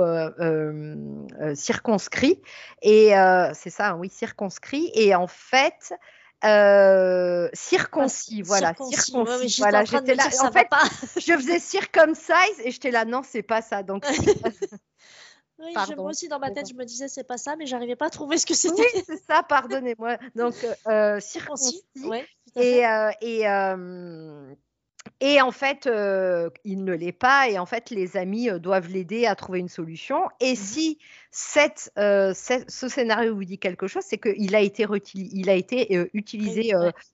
circonscrit. 1.53 2.41
Et 2.81 3.11
c'est 3.53 3.69
ça, 3.69 3.95
oui, 3.95 4.09
circonscrit. 4.09 4.91
Et 4.95 5.15
en 5.15 5.27
fait, 5.27 5.93
euh, 6.45 7.49
circoncis, 7.53 8.41
voilà, 8.41 8.73
circoncis. 8.75 9.59
voilà, 9.59 9.85
j'étais 9.85 10.15
là. 10.15 10.25
En 10.41 10.51
fait, 10.51 10.67
je 11.15 11.33
faisais 11.33 11.59
circumcise 11.59 12.59
et 12.63 12.71
j'étais 12.71 12.91
là, 12.91 13.05
non, 13.05 13.21
c'est 13.23 13.43
pas 13.43 13.61
ça. 13.61 13.83
Donc, 13.83 14.05
oui, 15.59 15.73
moi 15.95 16.09
aussi 16.09 16.27
dans 16.27 16.39
ma 16.39 16.51
tête, 16.51 16.69
je 16.69 16.75
me 16.75 16.83
disais 16.83 17.07
c'est 17.07 17.23
pas 17.23 17.37
ça, 17.37 17.55
mais 17.55 17.65
j'arrivais 17.65 17.95
pas 17.95 18.07
à 18.07 18.09
trouver 18.09 18.37
ce 18.37 18.45
que 18.45 18.53
c'était. 18.53 18.87
Oui, 18.93 19.03
c'est 19.05 19.23
ça, 19.23 19.43
pardonnez-moi. 19.43 20.17
Donc, 20.35 20.55
euh, 20.87 21.19
circoncis. 21.19 21.83
Ouais, 22.03 22.27
et, 22.55 22.85
euh, 22.85 23.11
et 23.21 23.45
et 25.19 25.41
en 25.41 25.51
fait, 25.51 25.89
il 26.65 26.83
ne 26.83 26.93
l'est 26.93 27.11
pas. 27.11 27.49
Et 27.49 27.57
en 27.57 27.65
fait, 27.65 27.89
les 27.89 28.17
amis 28.17 28.49
doivent 28.59 28.89
l'aider 28.89 29.25
à 29.25 29.35
trouver 29.35 29.59
une 29.59 29.69
solution. 29.69 30.29
Et 30.39 30.53
mmh 30.53 30.57
si 30.57 30.97
cette, 31.35 31.91
ce 31.95 32.87
scénario 32.87 33.33
vous 33.33 33.43
dit 33.43 33.57
quelque 33.57 33.87
chose, 33.87 34.03
c'est 34.07 34.19
qu'il 34.19 34.55
a 34.55 34.59
été, 34.59 34.85
il 35.15 35.49
a 35.49 35.55
été 35.55 36.07
utilisé 36.13 36.73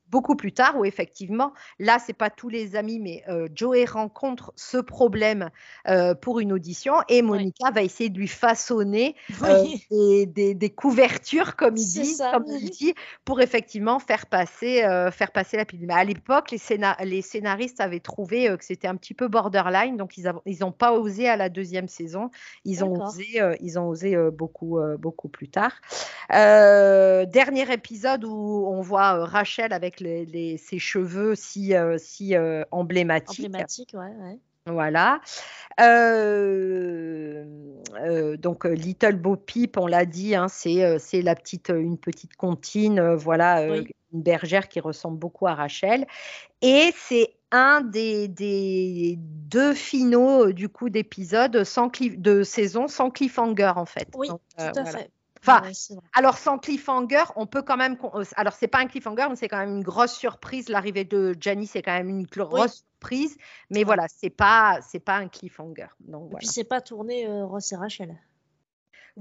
beaucoup 0.09 0.35
plus 0.35 0.51
tard, 0.51 0.77
où 0.77 0.83
effectivement, 0.85 1.53
là, 1.77 1.99
c'est 2.05 2.13
pas 2.13 2.29
tous 2.29 2.49
les 2.49 2.75
amis, 2.75 2.99
mais 2.99 3.23
Joey 3.55 3.85
rencontre 3.85 4.51
ce 4.57 4.77
problème 4.77 5.49
pour 6.21 6.41
une 6.41 6.51
audition 6.51 6.95
et 7.07 7.21
Monica 7.21 7.71
va 7.71 7.81
essayer 7.81 8.09
de 8.09 8.17
lui 8.17 8.27
façonner 8.27 9.15
des, 9.89 10.53
des, 10.53 10.69
couvertures, 10.69 11.55
comme 11.55 11.77
il 11.77 11.85
dit, 11.87 12.17
comme 12.17 12.45
il 12.47 12.69
dit, 12.69 12.93
pour 13.23 13.39
effectivement 13.39 13.99
faire 13.99 14.25
passer, 14.25 14.81
faire 15.13 15.31
passer 15.31 15.55
la 15.55 15.63
pilule. 15.63 15.87
Mais 15.87 15.93
à 15.93 16.03
l'époque, 16.03 16.51
les, 16.51 16.59
les, 17.05 17.21
scénaristes 17.21 17.79
avaient 17.79 18.01
trouvé 18.01 18.53
que 18.57 18.65
c'était 18.65 18.87
un 18.87 18.95
petit 18.95 19.13
peu 19.13 19.29
borderline, 19.29 19.95
donc 19.95 20.17
ils 20.17 20.59
n'ont 20.59 20.73
pas 20.73 20.91
osé 20.93 21.29
à 21.29 21.37
la 21.37 21.47
deuxième 21.47 21.87
saison. 21.87 22.31
Ils 22.65 22.83
ont 22.83 23.05
osé, 23.05 23.39
ils 23.61 23.79
ont 23.79 23.87
osé 23.87 24.08
beaucoup, 24.31 24.79
beaucoup 24.97 25.29
plus 25.29 25.49
tard. 25.49 25.73
dernier 26.29 27.71
épisode 27.71 28.23
où 28.25 28.65
on 28.67 28.81
voit 28.81 29.25
Rachel 29.25 29.73
avec 29.73 29.99
ses 29.99 30.79
cheveux 30.79 31.35
si, 31.35 31.75
euh, 31.75 31.97
si 31.97 32.35
euh, 32.35 32.63
emblématiques. 32.71 33.45
Emblématiques, 33.45 33.93
ouais, 33.93 34.13
ouais. 34.21 34.37
Voilà. 34.65 35.21
Euh, 35.81 37.45
donc 38.37 38.65
Little 38.65 39.15
Bo 39.15 39.35
Peep, 39.35 39.77
on 39.77 39.87
l'a 39.87 40.05
dit, 40.05 40.35
hein, 40.35 40.47
c'est 40.47 40.99
la 41.21 41.35
petite, 41.35 41.69
une 41.69 41.97
petite 41.97 42.35
comptine, 42.35 43.15
voilà, 43.15 43.65
une 43.65 43.87
bergère 44.13 44.67
qui 44.67 44.79
ressemble 44.79 45.17
beaucoup 45.17 45.47
à 45.47 45.55
Rachel. 45.55 46.05
Et 46.61 46.93
c'est 46.95 47.33
un 47.51 47.81
des, 47.81 48.27
des, 48.27 49.15
deux 49.17 49.73
finaux 49.73 50.51
du 50.51 50.69
coup 50.69 50.89
d'épisode 50.89 51.63
sans 51.63 51.91
de 51.99 52.43
saison 52.43 52.87
sans 52.87 53.09
cliffhanger 53.09 53.73
en 53.75 53.85
fait. 53.85 54.07
Oui, 54.15 54.27
tout 54.29 54.35
à 54.57 54.85
fait. 54.85 55.11
Enfin, 55.41 55.61
alors 56.13 56.37
sans 56.37 56.57
cliffhanger, 56.57 57.23
on 57.35 57.47
peut 57.47 57.61
quand 57.61 57.77
même. 57.77 57.97
Euh, 58.13 58.23
alors 58.35 58.53
c'est 58.53 58.67
pas 58.67 58.79
un 58.79 58.87
cliffhanger, 58.87 59.27
mais 59.29 59.35
c'est 59.35 59.47
quand 59.47 59.57
même 59.57 59.77
une 59.77 59.83
grosse 59.83 60.13
surprise. 60.13 60.67
L'arrivée 60.69 61.05
de 61.05 61.35
Janice 61.39 61.71
c'est 61.71 61.81
quand 61.81 61.93
même 61.93 62.09
une 62.09 62.25
grosse 62.25 62.83
surprise, 62.83 63.37
mais 63.69 63.83
voilà, 63.83 64.07
c'est 64.09 64.29
pas 64.29 64.79
c'est 64.81 64.99
pas 64.99 65.15
un 65.15 65.29
cliffhanger. 65.29 65.87
Donc, 66.01 66.33
et 66.33 66.35
puis 66.37 66.47
c'est 66.47 66.65
pas 66.65 66.81
tourné 66.81 67.25
euh, 67.27 67.45
Ross 67.45 67.71
et 67.71 67.77
Rachel. 67.77 68.17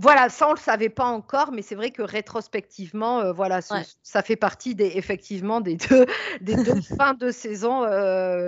Voilà, 0.01 0.29
ça 0.29 0.49
on 0.49 0.53
le 0.53 0.59
savait 0.59 0.89
pas 0.89 1.07
encore, 1.07 1.53
mais 1.53 1.63
c'est 1.63 1.75
vrai 1.75 1.91
que 1.91 2.03
rétrospectivement, 2.03 3.21
euh, 3.21 3.33
voilà, 3.33 3.61
ça 3.61 4.23
fait 4.23 4.37
partie 4.37 4.75
des 4.75 4.93
effectivement 4.95 5.61
des 5.61 5.77
deux 5.77 6.07
des 6.41 6.57
deux 6.57 6.81
fins 6.97 7.15
de 7.15 7.31
saison 7.31 7.83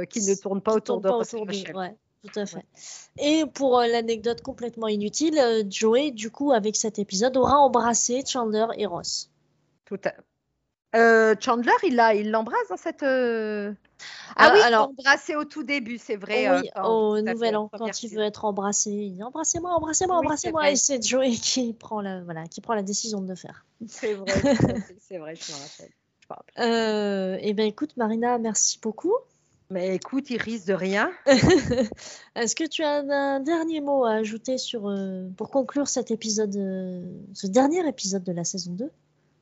qui 0.08 0.22
ne 0.22 0.40
tournent 0.40 0.62
pas 0.62 0.74
autour 0.74 1.00
de 1.00 1.08
Rachel. 1.08 1.96
Tout 2.22 2.38
à 2.38 2.46
fait. 2.46 2.64
Et 3.18 3.44
pour 3.46 3.78
euh, 3.78 3.86
l'anecdote 3.86 4.42
complètement 4.42 4.88
inutile, 4.88 5.38
euh, 5.38 5.62
Joey, 5.68 6.10
du 6.10 6.30
coup, 6.30 6.52
avec 6.52 6.76
cet 6.76 6.98
épisode, 6.98 7.36
aura 7.36 7.56
embrassé 7.58 8.22
Chandler 8.26 8.66
et 8.76 8.86
Ross. 8.86 9.30
Tout 9.86 10.00
à 10.04 10.12
euh, 10.96 11.34
Chandler, 11.40 11.72
il 11.84 12.02
il 12.16 12.30
l'embrasse 12.30 12.68
dans 12.68 12.76
cette. 12.76 13.04
Ah, 14.36 14.52
oui, 14.54 14.60
alors 14.60 14.88
embrassé 14.88 15.34
au 15.36 15.44
tout 15.44 15.62
début, 15.62 15.98
c'est 15.98 16.16
vrai. 16.16 16.50
Oui, 16.50 16.70
au 16.82 17.20
nouvel 17.20 17.56
an, 17.56 17.70
quand 17.72 18.02
il 18.02 18.08
veut 18.14 18.22
être 18.22 18.44
embrassé, 18.44 18.90
il 18.90 19.14
dit 19.16 19.22
embrassez-moi, 19.22 19.70
embrassez-moi, 19.72 20.16
embrassez-moi, 20.16 20.70
et 20.70 20.76
c'est 20.76 21.02
Joey 21.02 21.32
qui 21.32 21.72
prend 21.72 22.00
la, 22.00 22.22
voilà, 22.22 22.46
qui 22.46 22.60
prend 22.60 22.74
la 22.74 22.82
décision 22.82 23.20
de 23.20 23.28
le 23.28 23.34
faire. 23.34 23.64
C'est 23.88 24.14
vrai, 24.14 24.32
c'est 25.00 25.18
vrai, 25.18 25.34
je 25.34 25.52
me 25.52 25.58
rappelle. 26.58 27.38
eh 27.42 27.52
bien, 27.54 27.64
écoute, 27.64 27.96
Marina, 27.96 28.38
merci 28.38 28.78
beaucoup. 28.80 29.14
Mais 29.70 29.94
écoute, 29.94 30.28
il 30.30 30.42
risque 30.42 30.66
de 30.66 30.74
rien. 30.74 31.12
Est-ce 32.34 32.56
que 32.56 32.66
tu 32.66 32.82
as 32.82 33.04
un, 33.08 33.38
dernier 33.38 33.80
mot 33.80 34.04
à 34.04 34.14
ajouter 34.14 34.58
sur, 34.58 34.88
euh, 34.88 35.28
pour 35.36 35.50
conclure 35.50 35.86
cet 35.86 36.10
épisode, 36.10 36.56
euh, 36.56 37.04
ce 37.34 37.46
dernier 37.46 37.86
épisode 37.88 38.24
de 38.24 38.32
la 38.32 38.42
saison 38.42 38.72
2 38.72 38.90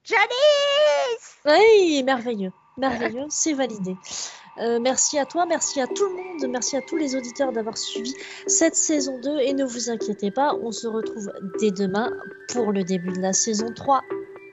Janice 0.04 1.38
Oui, 1.46 2.02
merveilleux, 2.02 2.52
merveilleux, 2.76 3.24
c'est 3.30 3.54
validé. 3.54 3.96
Euh, 4.60 4.78
merci 4.80 5.18
à 5.18 5.26
toi, 5.26 5.46
merci 5.46 5.80
à 5.80 5.86
tout 5.86 6.04
le 6.04 6.14
monde, 6.14 6.50
merci 6.50 6.76
à 6.76 6.82
tous 6.82 6.96
les 6.96 7.14
auditeurs 7.14 7.52
d'avoir 7.52 7.78
suivi 7.78 8.14
cette 8.46 8.74
saison 8.74 9.18
2 9.18 9.38
et 9.40 9.52
ne 9.52 9.64
vous 9.64 9.90
inquiétez 9.90 10.30
pas, 10.30 10.54
on 10.62 10.72
se 10.72 10.86
retrouve 10.86 11.30
dès 11.60 11.70
demain 11.70 12.12
pour 12.52 12.72
le 12.72 12.82
début 12.82 13.12
de 13.12 13.20
la 13.20 13.32
saison 13.32 13.72
3. 13.72 14.02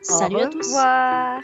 Salut 0.01 0.41
à 0.41 0.47
tous. 0.49 0.67
Au 0.67 0.69
revoir. 0.69 1.41